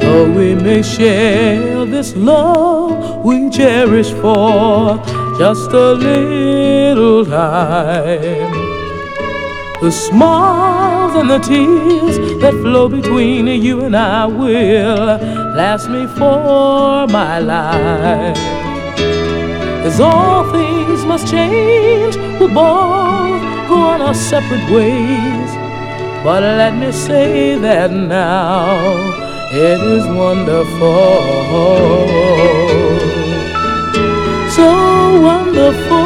Though 0.01 0.31
we 0.33 0.55
may 0.55 0.83
share 0.83 1.85
this 1.85 2.17
love 2.17 3.25
we 3.25 3.51
cherish 3.51 4.11
for 4.11 5.01
just 5.39 5.71
a 5.71 5.93
little 5.93 7.25
time. 7.25 8.53
The 9.81 9.93
smiles 9.93 11.15
and 11.15 11.31
the 11.31 11.39
tears 11.39 12.19
that 12.41 12.53
flow 12.63 12.89
between 12.89 13.47
you 13.47 13.85
and 13.85 13.97
I 13.97 14.27
will 14.27 15.48
last 15.59 15.89
me 15.89 16.07
for 16.07 17.09
my 17.09 17.41
life. 17.41 18.39
As 19.89 19.99
all 19.99 20.45
things 20.53 21.05
must 21.05 21.27
change, 21.29 22.15
we'll 22.39 22.55
both 22.55 23.43
go 23.69 23.77
on 23.93 24.01
our 24.01 24.15
separate 24.15 24.67
ways. 24.71 25.51
But 26.23 26.43
let 26.63 26.75
me 26.83 26.93
say 26.93 27.59
that 27.59 27.91
now 27.91 28.77
it 29.51 29.81
is 29.97 30.05
wonderful 30.25 31.49
so 34.59 34.69
wonderful, 35.29 35.99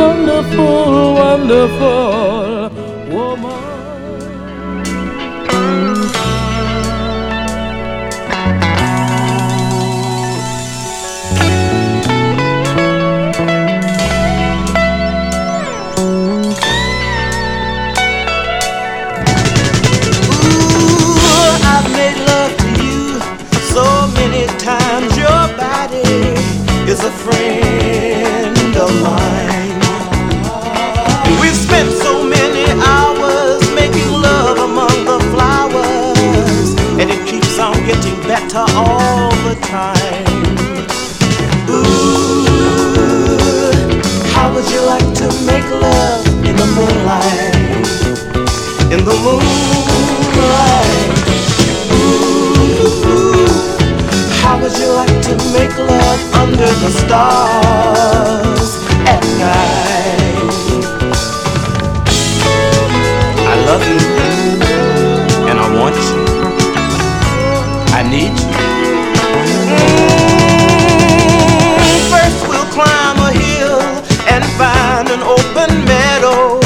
wonderful, 0.00 1.14
wonderful 1.14 2.53
friend 27.24 28.76
of 28.76 28.90
mine. 29.02 29.80
We've 31.40 31.56
spent 31.56 31.90
so 32.04 32.22
many 32.22 32.64
hours 32.92 33.62
making 33.74 34.10
love 34.10 34.58
among 34.58 34.96
the 35.10 35.18
flowers, 35.32 36.68
and 37.00 37.10
it 37.10 37.26
keeps 37.26 37.58
on 37.58 37.76
getting 37.86 38.20
better 38.28 38.64
all 38.76 39.30
the 39.48 39.56
time. 39.62 40.26
Ooh, 41.70 42.44
how 44.34 44.52
would 44.52 44.68
you 44.74 44.82
like 44.94 45.08
to 45.22 45.26
make 45.50 45.66
love 45.70 46.26
in 46.48 46.56
the 46.62 46.68
moonlight? 46.76 47.54
In 48.92 49.00
the 49.04 49.14
moonlight. 49.24 49.93
Under 56.44 56.72
the 56.84 56.90
stars 56.90 58.70
at 59.14 59.22
night? 59.40 60.66
I 63.34 63.54
love 63.68 63.84
you, 63.92 64.00
and 65.50 65.58
I 65.60 65.68
want 65.80 65.96
you. 65.96 66.22
I 67.98 68.02
need 68.14 68.34
you. 68.40 68.52
Mm, 71.70 72.00
First 72.12 72.48
we'll 72.48 72.68
climb 72.76 73.18
a 73.18 73.32
hill 73.32 73.80
and 74.34 74.44
find 74.60 75.08
an 75.10 75.22
open 75.22 75.70
meadow 75.86 76.60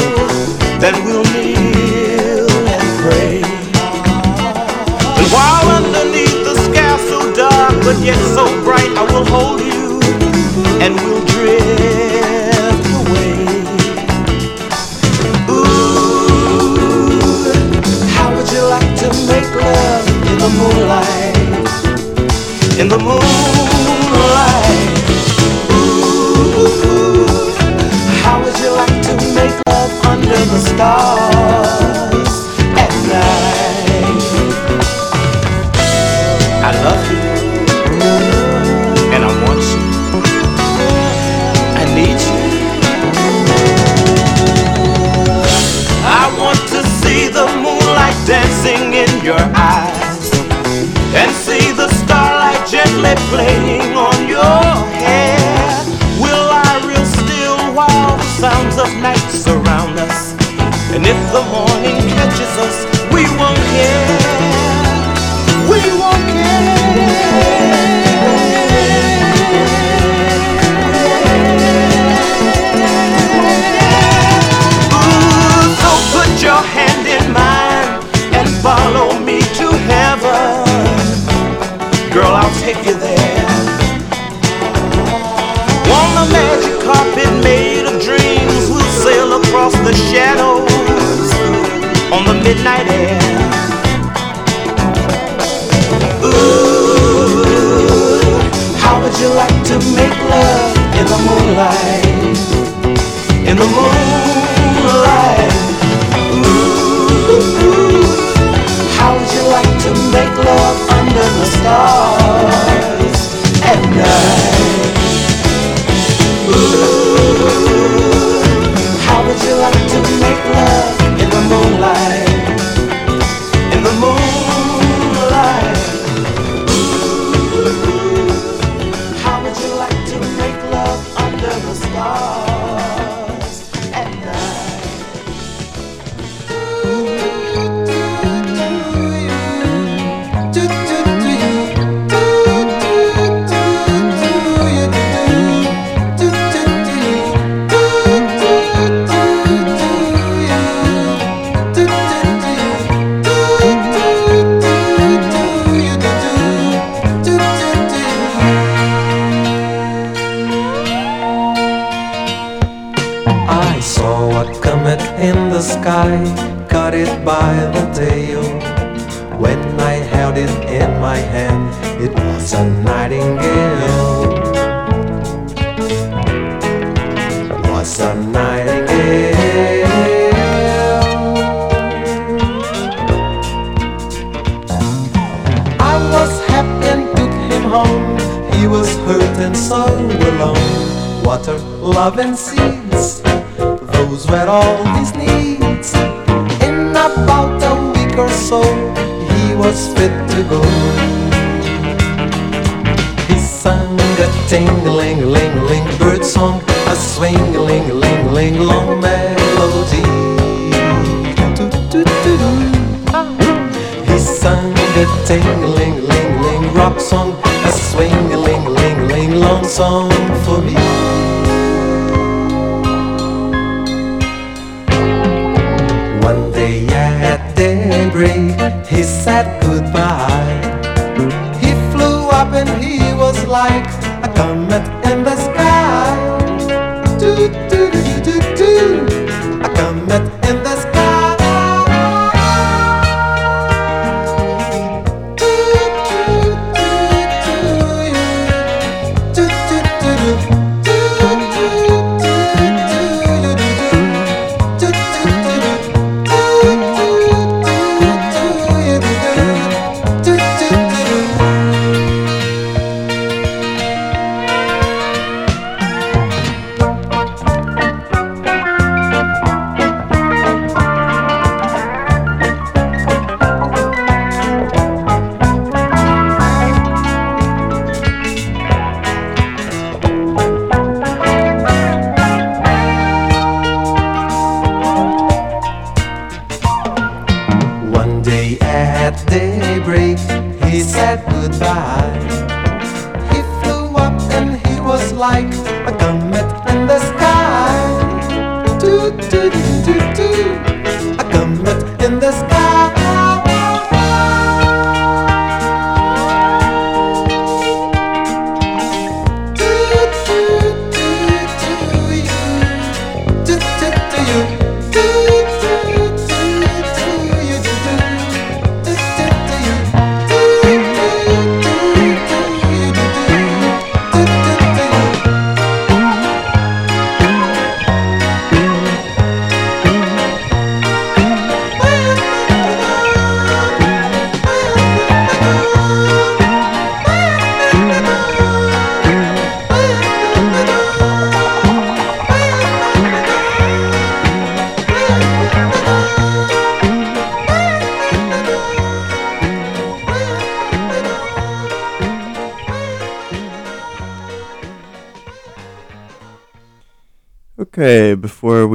then 0.79 0.95
we'll 1.05 1.23
kneel 1.33 2.49
and 2.75 2.85
pray. 3.03 3.41
While 5.33 5.67
underneath 5.79 6.39
the 6.45 6.55
sky 6.67 6.97
so 7.09 7.19
dark 7.35 7.73
but 7.85 7.97
yet 8.03 8.19
so 8.35 8.45
bright, 8.63 8.91
I 8.97 9.03
will 9.13 9.25
hold 9.25 9.61
you 9.61 9.68
under 30.81 31.18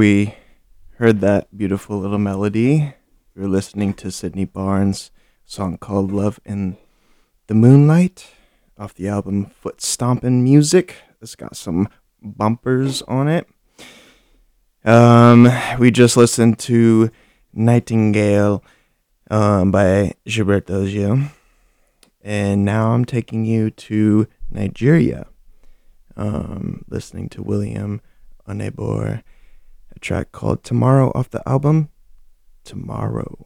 we 0.05 0.35
heard 0.99 1.19
that 1.21 1.57
beautiful 1.57 1.97
little 1.97 2.19
melody, 2.19 2.93
We're 3.35 3.47
listening 3.47 3.95
to 3.95 4.11
Sydney 4.11 4.45
Barnes' 4.45 5.09
song 5.45 5.79
called 5.79 6.11
Love 6.11 6.39
in 6.45 6.77
the 7.47 7.55
Moonlight 7.55 8.27
off 8.77 8.93
the 8.93 9.07
album 9.07 9.47
Foot 9.47 9.81
Stompin' 9.81 10.43
Music. 10.43 10.97
It's 11.23 11.35
got 11.35 11.55
some 11.57 11.89
bumpers 12.21 13.01
on 13.07 13.27
it. 13.27 13.47
Um, 14.83 15.51
we 15.79 15.89
just 15.89 16.17
listened 16.17 16.59
to 16.59 17.09
Nightingale 17.51 18.63
um, 19.31 19.71
by 19.71 20.13
Gilberto 20.27 20.87
Gil. 20.87 21.31
And 22.21 22.63
now 22.63 22.91
I'm 22.91 23.05
taking 23.05 23.43
you 23.43 23.71
to 23.71 24.27
Nigeria, 24.51 25.25
um, 26.15 26.85
listening 26.87 27.27
to 27.29 27.41
William 27.41 28.01
Onyeabor 28.47 29.23
track 30.05 30.31
called 30.31 30.63
Tomorrow 30.63 31.11
off 31.15 31.31
the 31.31 31.41
album 31.49 31.89
Tomorrow. 32.63 33.44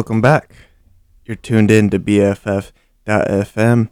Welcome 0.00 0.22
back. 0.22 0.50
You're 1.26 1.36
tuned 1.36 1.70
in 1.70 1.90
to 1.90 1.98
BFF.FM. 2.00 3.90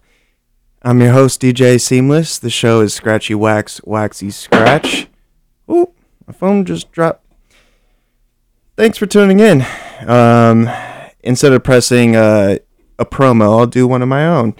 I'm 0.80 1.00
your 1.02 1.12
host, 1.12 1.42
DJ 1.42 1.78
Seamless. 1.78 2.38
The 2.38 2.48
show 2.48 2.80
is 2.80 2.94
Scratchy 2.94 3.34
Wax, 3.34 3.78
Waxy 3.84 4.30
Scratch. 4.30 5.06
Ooh, 5.70 5.92
my 6.26 6.32
phone 6.32 6.64
just 6.64 6.90
dropped. 6.92 7.26
Thanks 8.74 8.96
for 8.96 9.04
tuning 9.04 9.38
in. 9.38 9.66
Um, 10.06 10.70
instead 11.20 11.52
of 11.52 11.62
pressing 11.62 12.16
uh, 12.16 12.56
a 12.98 13.04
promo, 13.04 13.58
I'll 13.58 13.66
do 13.66 13.86
one 13.86 14.00
of 14.00 14.08
my 14.08 14.26
own. 14.26 14.54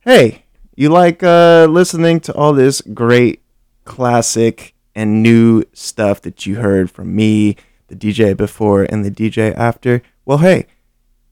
Hey, 0.00 0.42
you 0.74 0.88
like 0.88 1.22
uh, 1.22 1.68
listening 1.70 2.18
to 2.22 2.34
all 2.34 2.52
this 2.52 2.80
great 2.80 3.42
classic 3.84 4.74
and 4.96 5.22
new 5.22 5.62
stuff 5.72 6.20
that 6.22 6.46
you 6.46 6.56
heard 6.56 6.90
from 6.90 7.14
me, 7.14 7.54
the 7.86 7.94
DJ 7.94 8.36
before, 8.36 8.82
and 8.82 9.04
the 9.04 9.10
DJ 9.12 9.54
after? 9.54 10.02
Well, 10.24 10.38
hey, 10.38 10.66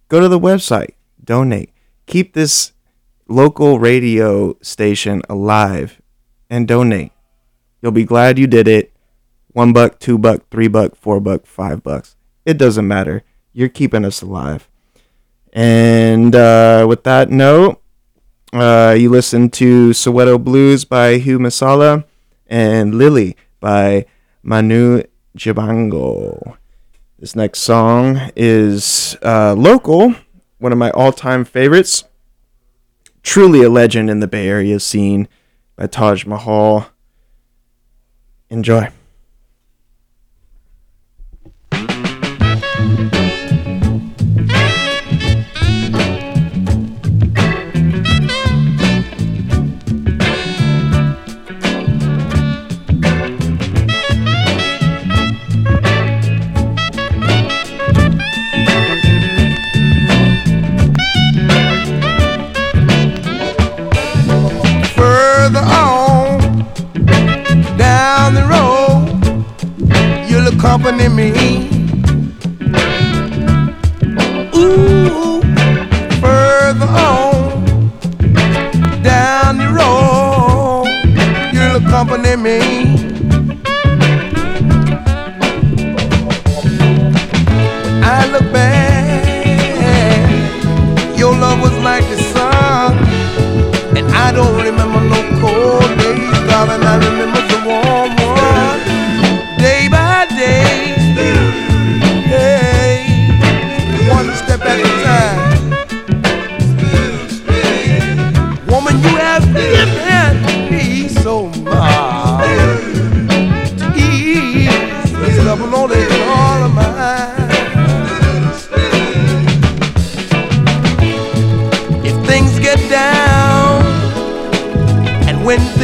go 0.09 0.21
to 0.21 0.29
the 0.29 0.41
website, 0.41 0.95
donate, 1.23 1.73
keep 2.07 2.33
this 2.33 2.73
local 3.29 3.79
radio 3.79 4.57
station 4.63 5.23
alive, 5.29 6.01
and 6.51 6.67
donate. 6.67 7.13
You'll 7.81 7.93
be 7.93 8.05
glad 8.05 8.39
you 8.39 8.47
did 8.47 8.67
it. 8.67 8.93
One 9.53 9.73
buck, 9.73 9.99
two 9.99 10.19
buck, 10.19 10.49
three 10.51 10.69
buck, 10.69 10.97
four 10.97 11.21
buck, 11.21 11.47
five 11.47 11.83
bucks. 11.83 12.17
It 12.45 12.59
doesn't 12.59 12.87
matter. 12.87 13.23
You're 13.53 13.69
keeping 13.69 14.05
us 14.05 14.23
alive. 14.23 14.69
And 15.53 16.35
uh, 16.35 16.87
with 16.89 17.05
that 17.05 17.31
note, 17.31 17.81
uh, 18.53 18.97
you 18.99 19.11
listen 19.11 19.51
to 19.51 19.91
Soweto 19.91 20.43
Blues 20.43 20.85
by 20.85 21.19
Hugh 21.19 21.39
Masekela 21.39 22.05
and 22.47 22.95
Lily 22.95 23.37
by 23.61 24.07
Manu 24.43 25.03
Dibango. 25.37 26.57
This 27.21 27.35
next 27.35 27.63
song 27.63 28.31
is 28.37 29.17
uh, 29.23 29.53
local, 29.55 30.15
one 30.59 30.71
of 30.71 30.79
my 30.79 30.93
all 30.93 31.11
time 31.11 31.45
favorites. 31.45 32.05
Truly 33.25 33.63
a 33.65 33.69
legend 33.69 34.09
in 34.09 34.21
the 34.21 34.29
Bay 34.29 34.47
Area 34.47 34.79
scene 34.79 35.27
by 35.75 35.89
Taj 35.89 36.25
Mahal. 36.27 36.91
Enjoy. 38.51 38.91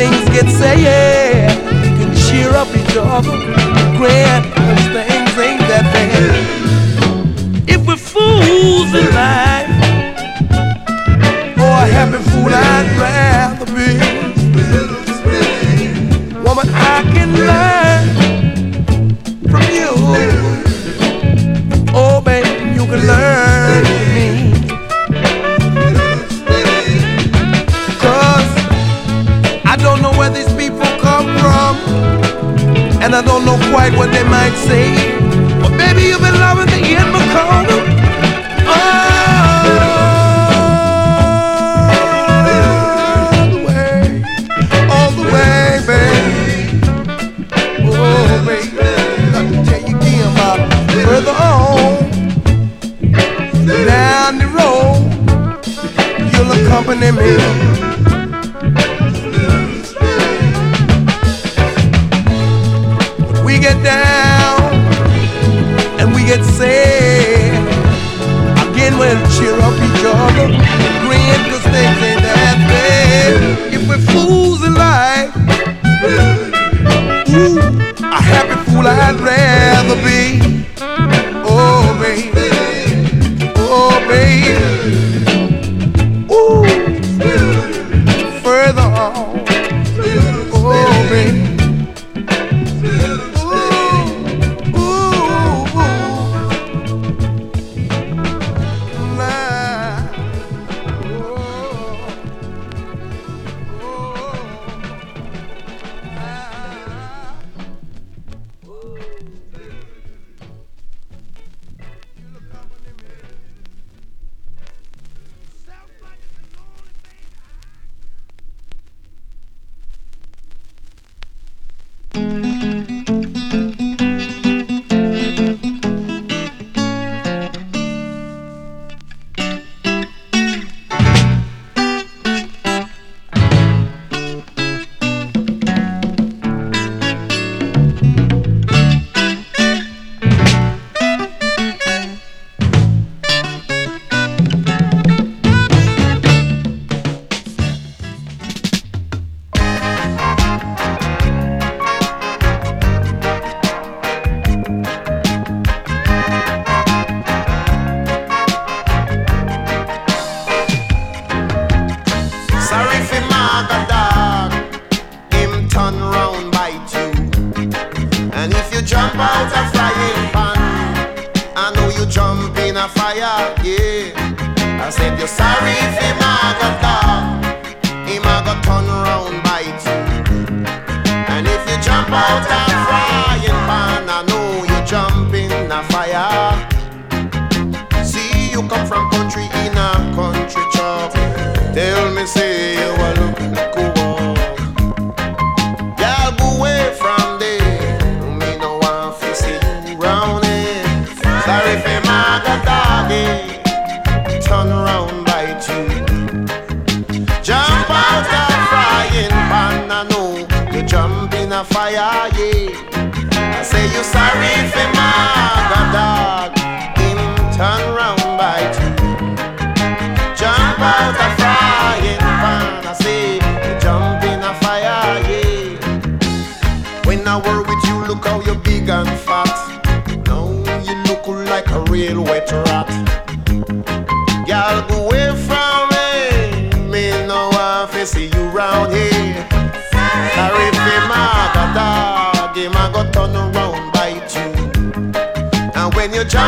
things 0.04 0.24
get 0.36 0.48
said. 0.50 1.50
You 1.84 1.92
can 1.98 2.10
cheer 2.24 2.50
up 2.50 2.68
each 2.80 2.96
other, 2.96 3.36
Grant 3.98 4.44
those 4.56 4.86
things 4.96 5.32
ain't 5.46 5.64
that 5.70 5.84
bad. 5.94 6.34
If 7.68 7.80
we're 7.86 7.96
fools 7.96 8.90
in 9.00 9.06
life, 9.22 9.70
or 11.64 11.76
a 11.82 11.88
happy 11.96 12.20
fool 12.30 12.52
I'd 12.72 12.88
rather 13.02 13.68
be. 13.76 13.90
Woman, 16.44 16.68
I 16.68 17.02
can 17.14 17.30
love. 17.46 17.63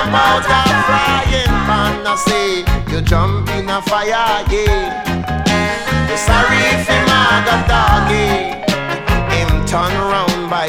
come 0.06 0.14
out 0.14 0.46
of 0.46 0.84
frying 0.86 1.54
pan. 1.66 2.06
I 2.06 2.14
say 2.26 2.50
you 2.92 3.00
jump 3.02 3.48
in 3.50 3.68
a 3.68 3.82
fire, 3.82 4.44
yeah. 4.50 5.02
You 6.08 6.16
sorry 6.16 6.62
if 6.74 6.86
you 6.86 7.00
had 7.10 7.46
a 7.54 7.58
doggy. 7.70 8.30
Him 9.34 9.50
turn 9.66 9.92
round 10.10 10.50
by 10.50 10.66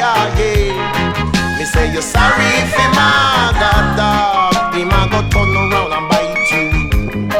fire, 0.00 0.38
yeah. 0.38 1.58
Me 1.58 1.64
say 1.64 1.92
you 1.92 2.02
sorry 2.02 2.44
if 2.62 2.74
him 2.74 2.92
a 2.92 3.52
got 3.60 3.96
dog, 3.96 4.74
him 4.74 4.90
a 4.90 5.08
go 5.10 5.20
turn 5.30 5.56
around 5.56 5.92
and 5.92 6.08
bite 6.08 6.50
you. 6.50 7.30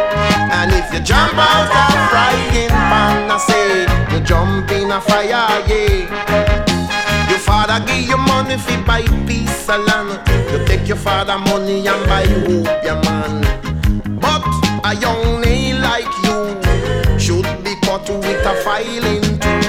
And 0.53 0.73
if 0.73 0.93
you 0.93 1.01
jump 1.01 1.35
out 1.35 1.69
a 1.71 2.09
frying 2.11 2.69
pan, 2.69 3.31
I 3.31 3.39
say 3.39 4.15
you 4.15 4.25
jump 4.25 4.71
in 4.71 4.91
a 4.91 5.01
fire, 5.01 5.49
yeah. 5.69 7.29
Your 7.29 7.39
father 7.39 7.85
give 7.87 8.09
you 8.09 8.17
money 8.17 8.57
fi 8.57 8.77
buy 8.83 9.03
piece 9.27 9.69
of 9.69 9.85
land. 9.85 10.21
You 10.53 10.65
take 10.67 10.87
your 10.87 10.97
father 10.97 11.39
money 11.39 11.87
and 11.87 12.07
buy 12.07 12.27
hope, 12.27 12.85
yeah 12.85 13.01
man. 13.05 13.43
But 14.21 14.45
a 14.85 14.95
young 15.01 15.41
nail 15.41 15.81
like 15.81 16.13
you 16.25 17.19
should 17.19 17.65
be 17.65 17.75
cut 17.83 18.09
with 18.09 18.47
a 18.47 18.55
filing 18.63 19.23
tool. 19.41 19.63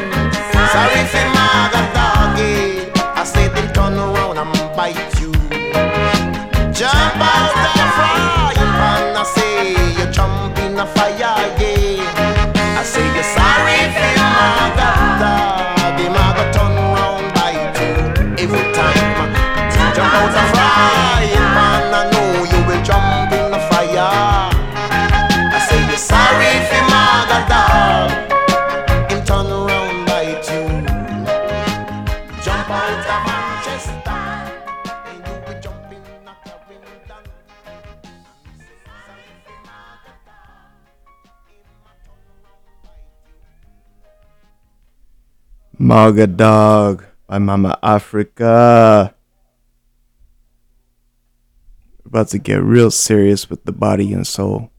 Sorry 0.71 1.05
fi 1.11 1.23
maga 1.33 2.14
I 2.37 3.23
say 3.23 3.47
them 3.47 3.71
turn 3.73 3.93
around 3.93 4.37
and 4.37 4.75
bite 4.75 5.19
you. 5.19 5.31
Jump 6.73 7.17
out 7.19 7.53
the 8.53 8.65
pan, 8.77 9.15
I 9.15 9.23
say 9.35 9.71
you 9.97 10.11
jump 10.11 10.57
in 10.59 10.77
a 10.77 10.85
fire, 10.85 11.15
yeah. 11.17 11.64
Maga 45.85 46.25
Dog 46.25 47.05
by 47.27 47.37
Mama 47.37 47.77
Africa. 47.83 49.13
About 52.03 52.29
to 52.29 52.39
get 52.39 52.63
real 52.63 52.89
serious 52.89 53.51
with 53.51 53.65
the 53.65 53.71
body 53.71 54.11
and 54.11 54.25
soul. 54.25 54.71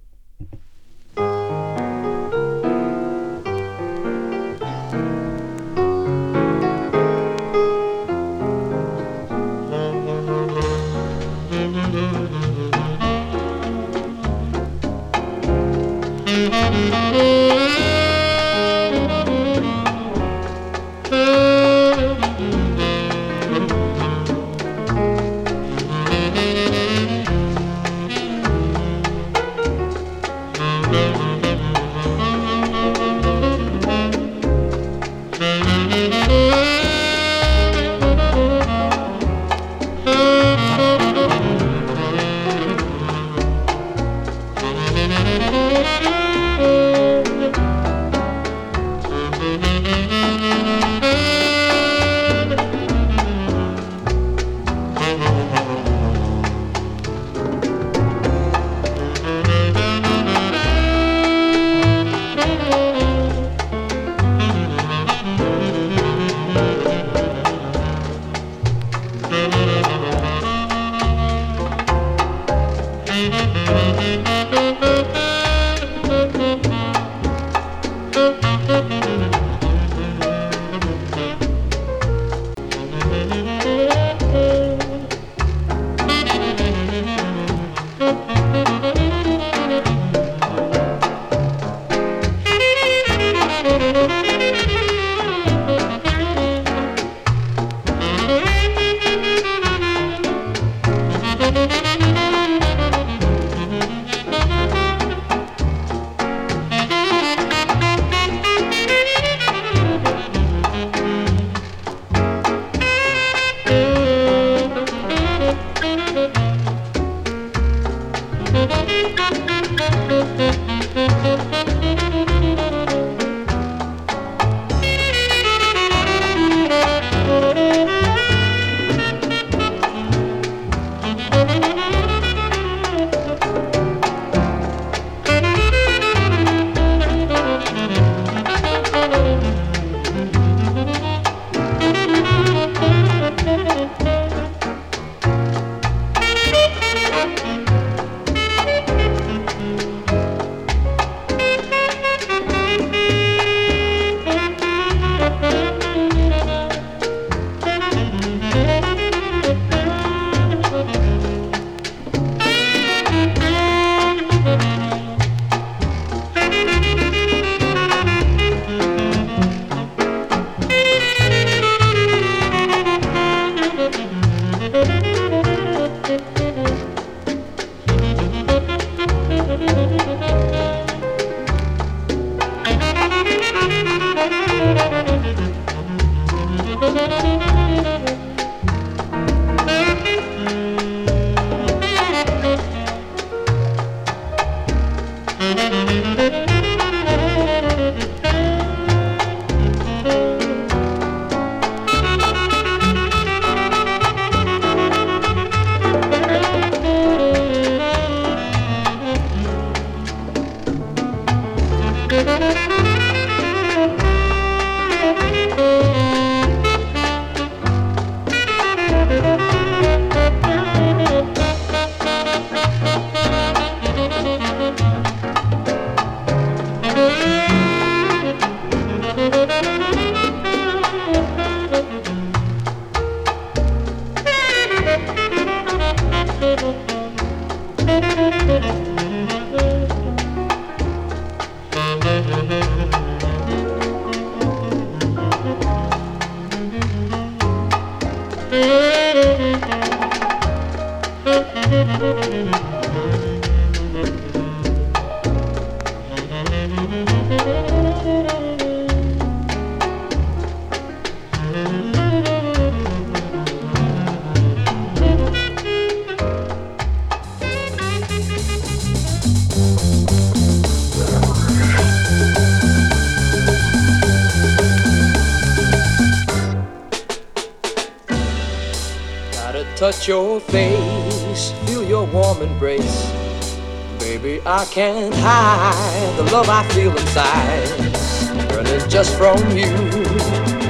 Inside. 286.97 288.49
Burning 288.49 288.89
just 288.89 289.17
from 289.17 289.39
you, 289.57 289.73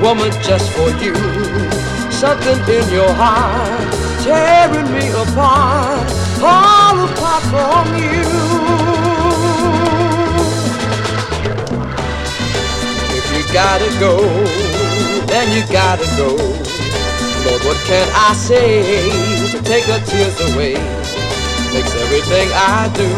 woman, 0.00 0.30
just 0.42 0.70
for 0.72 0.90
you. 1.02 1.14
Something 2.10 2.58
in 2.74 2.88
your 2.90 3.12
heart 3.14 3.92
tearing 4.26 4.90
me 4.92 5.08
apart, 5.10 6.08
all 6.42 6.98
apart 7.06 7.42
from 7.52 7.86
you. 7.94 8.26
If 13.18 13.26
you 13.34 13.42
gotta 13.52 13.90
go, 14.00 14.18
then 15.26 15.46
you 15.54 15.62
gotta 15.72 16.06
go. 16.16 16.34
Lord, 17.44 17.62
what 17.62 17.76
can 17.86 18.08
I 18.14 18.32
say 18.34 18.82
to 19.52 19.62
take 19.62 19.86
the 19.86 20.00
tears 20.10 20.40
away? 20.52 20.74
Makes 21.72 21.94
everything 21.94 22.48
I 22.52 22.90
do, 22.96 23.08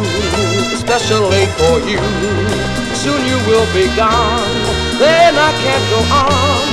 especially 0.74 1.46
for 1.56 1.78
you. 1.88 2.67
Soon 2.98 3.24
you 3.24 3.38
will 3.46 3.66
be 3.72 3.86
gone, 3.94 4.54
then 4.98 5.34
I 5.38 5.52
can't 5.62 5.86
go 5.88 6.00
on. 6.12 6.66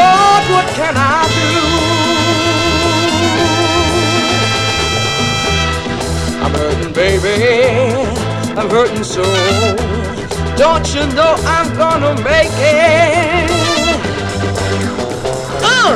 Lord, 0.00 0.44
what 0.50 0.66
can 0.74 0.94
I 0.96 1.28
do? 1.36 1.52
I'm 6.42 6.52
hurting, 6.54 6.92
baby. 6.94 7.36
I'm 8.58 8.70
hurting 8.70 9.04
so. 9.04 9.22
Don't 10.56 10.94
you 10.94 11.06
know 11.14 11.34
I'm 11.44 11.76
gonna 11.76 12.14
make 12.22 12.50
it? 12.56 13.50
Uh! 15.62 15.92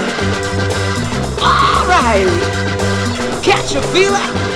All 1.40 1.86
right. 1.86 2.28
Catch 3.42 3.74
a 3.76 3.82
feeling. 3.94 4.20
There's 4.34 4.49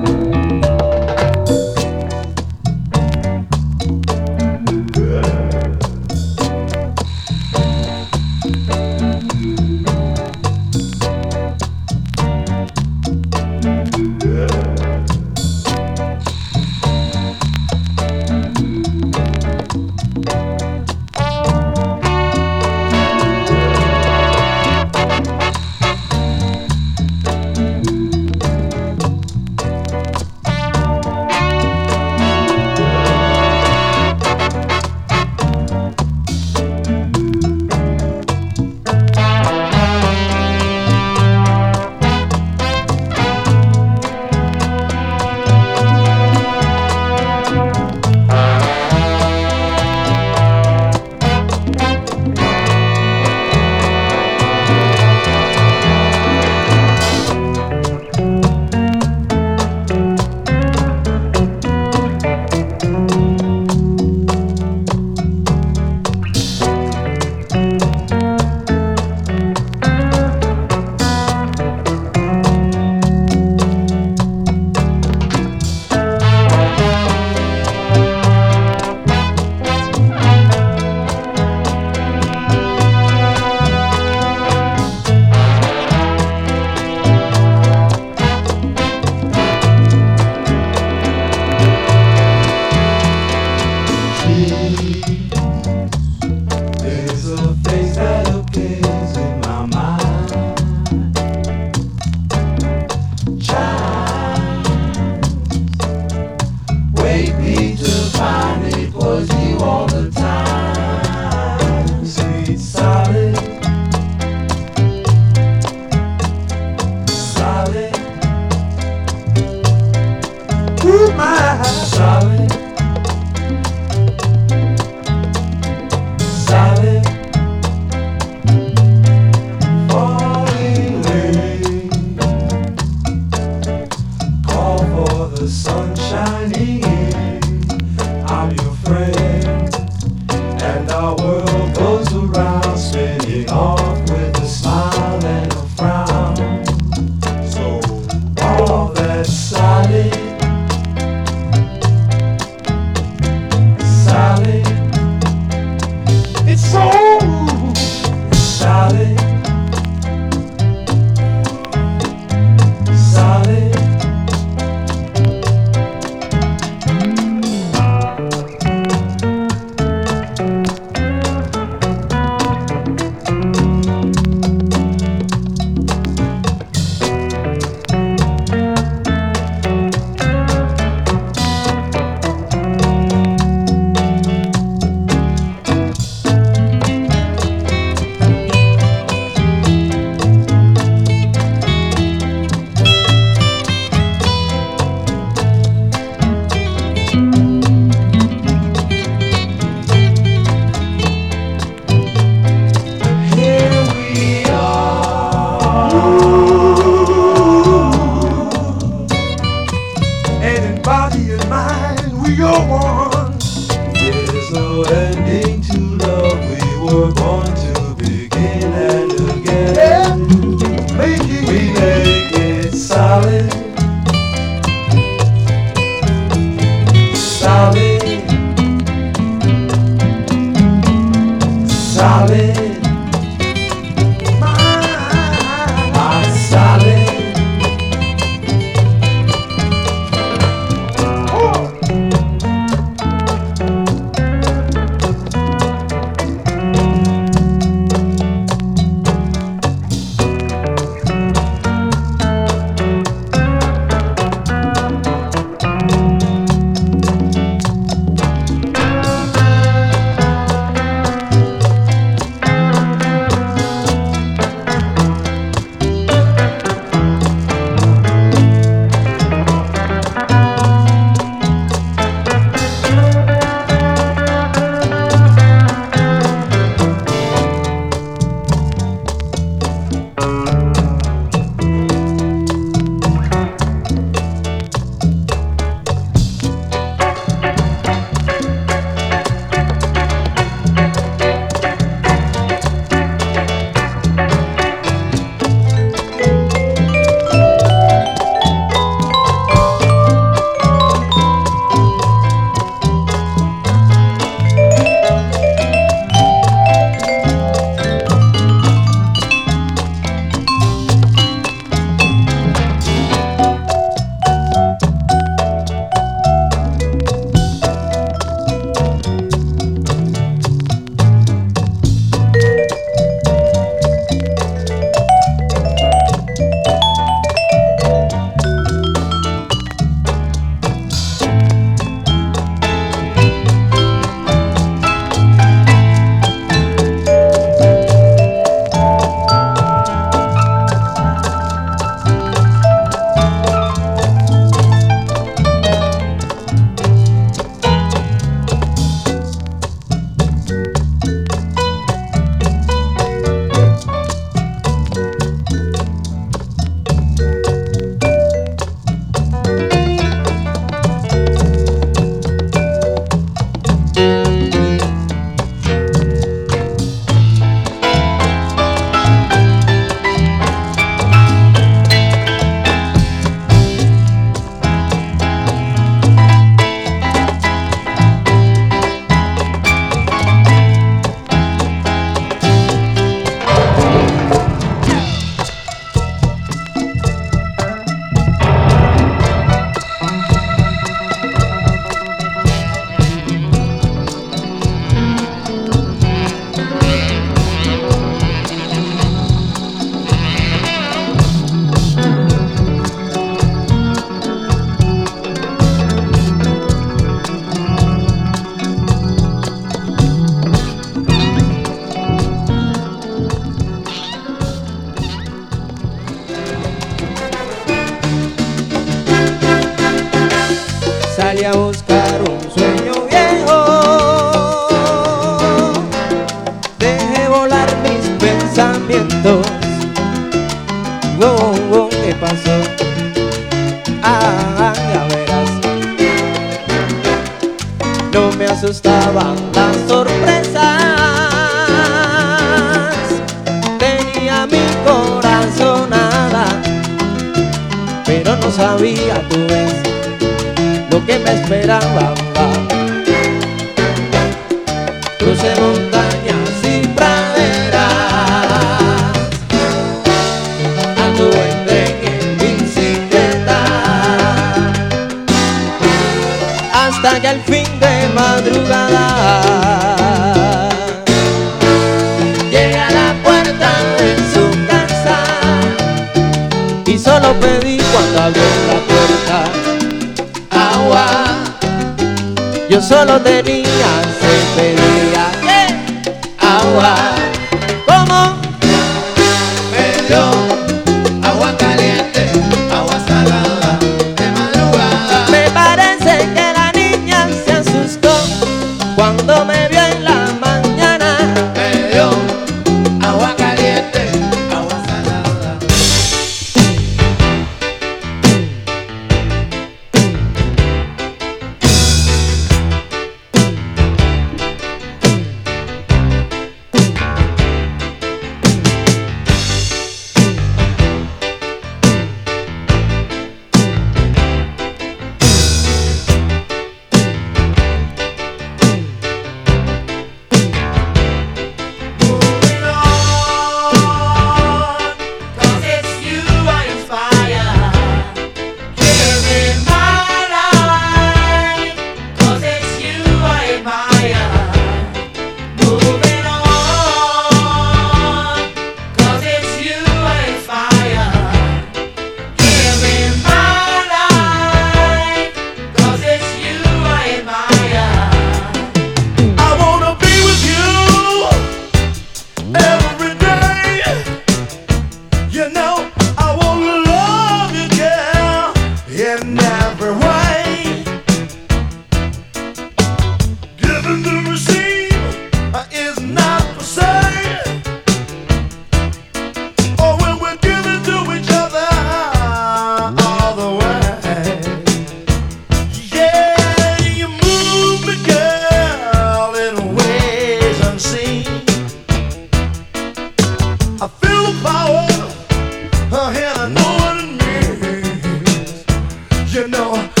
you 599.33 599.47
know. 599.47 600.00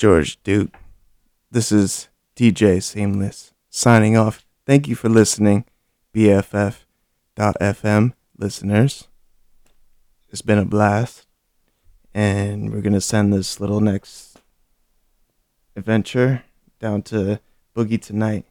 George 0.00 0.42
Duke. 0.44 0.74
This 1.50 1.70
is 1.70 2.08
DJ 2.34 2.82
Seamless 2.82 3.52
signing 3.68 4.16
off. 4.16 4.46
Thank 4.64 4.88
you 4.88 4.94
for 4.94 5.10
listening, 5.10 5.66
BFF.FM 6.14 8.14
listeners. 8.38 9.08
It's 10.30 10.40
been 10.40 10.56
a 10.56 10.64
blast. 10.64 11.26
And 12.14 12.72
we're 12.72 12.80
going 12.80 12.94
to 12.94 13.00
send 13.02 13.34
this 13.34 13.60
little 13.60 13.82
next 13.82 14.38
adventure 15.76 16.44
down 16.78 17.02
to 17.02 17.38
Boogie 17.76 18.00
Tonight. 18.00 18.46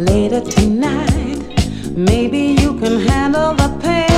Later 0.00 0.40
tonight, 0.40 1.42
maybe 1.94 2.56
you 2.58 2.78
can 2.80 3.00
handle 3.00 3.52
the 3.52 3.68
pain. 3.82 4.09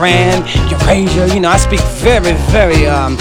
Iran, 0.00 0.46
Eurasia, 0.70 1.28
you 1.34 1.40
know, 1.40 1.50
I 1.50 1.58
speak 1.58 1.80
very, 2.00 2.32
very 2.48 2.86
um, 2.86 3.18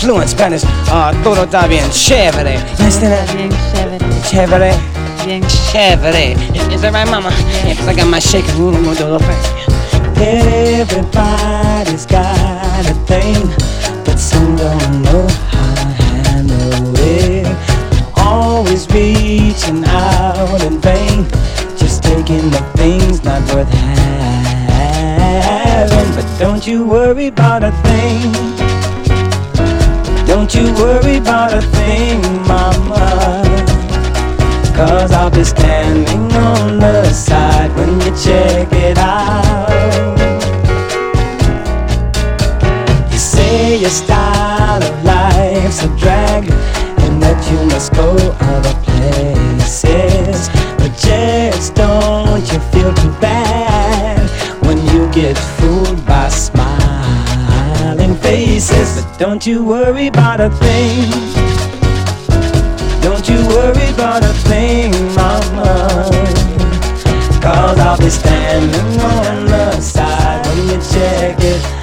fluent 0.00 0.30
Spanish. 0.30 0.62
Uh, 0.88 1.12
todo 1.22 1.44
está 1.44 1.66
bien 1.68 1.84
chévere. 1.90 2.56
Understand 2.78 3.12
that? 3.12 3.36
Bien 3.36 3.50
chévere. 4.24 4.72
Bien 5.26 5.42
chévere. 5.42 6.32
Is, 6.72 6.80
that 6.80 6.94
right, 6.94 7.06
Mama? 7.10 7.28
Yeah, 7.66 7.74
cause 7.74 7.88
I 7.88 7.94
got 7.94 8.08
my 8.08 8.20
shaker. 8.20 8.50
Ooh, 8.56 8.72
I'm 8.72 8.84
gonna 8.84 8.96
do 8.96 9.04
a 9.04 9.12
little 9.12 9.18
thing. 9.18 9.36
Everybody's 10.16 12.06
got 12.06 12.88
a 12.88 12.94
thing, 13.04 13.44
but 14.06 14.16
some 14.16 14.56
don't 14.56 15.02
know 15.02 15.26
how 15.28 15.74
to 15.74 15.84
handle 16.24 16.94
it. 16.96 17.46
Always 18.16 18.88
reaching 18.88 19.84
out 19.84 20.62
in 20.64 20.80
vain, 20.80 21.28
just 21.76 22.02
taking 22.02 22.48
the 22.48 22.64
things 22.76 23.22
not 23.24 23.42
worth 23.52 23.68
having. 23.68 24.33
Don't 26.64 26.72
you 26.72 26.86
worry 26.86 27.26
about 27.26 27.62
a 27.62 27.72
thing. 27.82 28.32
Don't 30.26 30.54
you 30.54 30.72
worry 30.72 31.18
about 31.18 31.52
a 31.52 31.60
thing, 31.60 32.22
mama. 32.48 33.44
Cause 34.74 35.12
I'll 35.12 35.30
be 35.30 35.44
standing 35.44 36.32
on 36.32 36.78
the 36.78 37.12
side 37.12 37.70
when 37.76 38.00
you 38.00 38.16
check 38.16 38.72
it 38.72 38.96
out. 38.96 39.68
You 43.12 43.18
say 43.18 43.76
your 43.76 43.90
style 43.90 44.82
of 44.82 45.04
life's 45.04 45.84
a 45.84 45.88
drag 45.98 46.44
and 47.04 47.22
that 47.22 47.46
you 47.52 47.58
must 47.66 47.92
go 47.92 48.16
other 48.40 48.74
places. 48.84 50.48
But 50.78 50.96
just 50.96 51.74
don't 51.74 52.40
you 52.50 52.58
feel 52.72 52.94
too 52.94 53.12
bad 53.20 54.18
when 54.64 54.78
you 54.86 55.12
get 55.12 55.36
fooled 55.36 56.03
Don't 59.16 59.46
you 59.46 59.64
worry 59.64 60.08
about 60.08 60.40
a 60.40 60.50
thing. 60.50 61.08
Don't 63.00 63.28
you 63.28 63.46
worry 63.46 63.88
about 63.90 64.24
a 64.24 64.34
thing, 64.48 64.90
mama. 65.14 65.88
Cause 67.40 67.78
I'll 67.78 67.96
be 67.96 68.10
standing 68.10 69.00
on 69.00 69.46
the 69.46 69.80
side 69.80 70.44
when 70.46 70.66
you 70.66 70.82
check 70.90 71.36
it. 71.38 71.73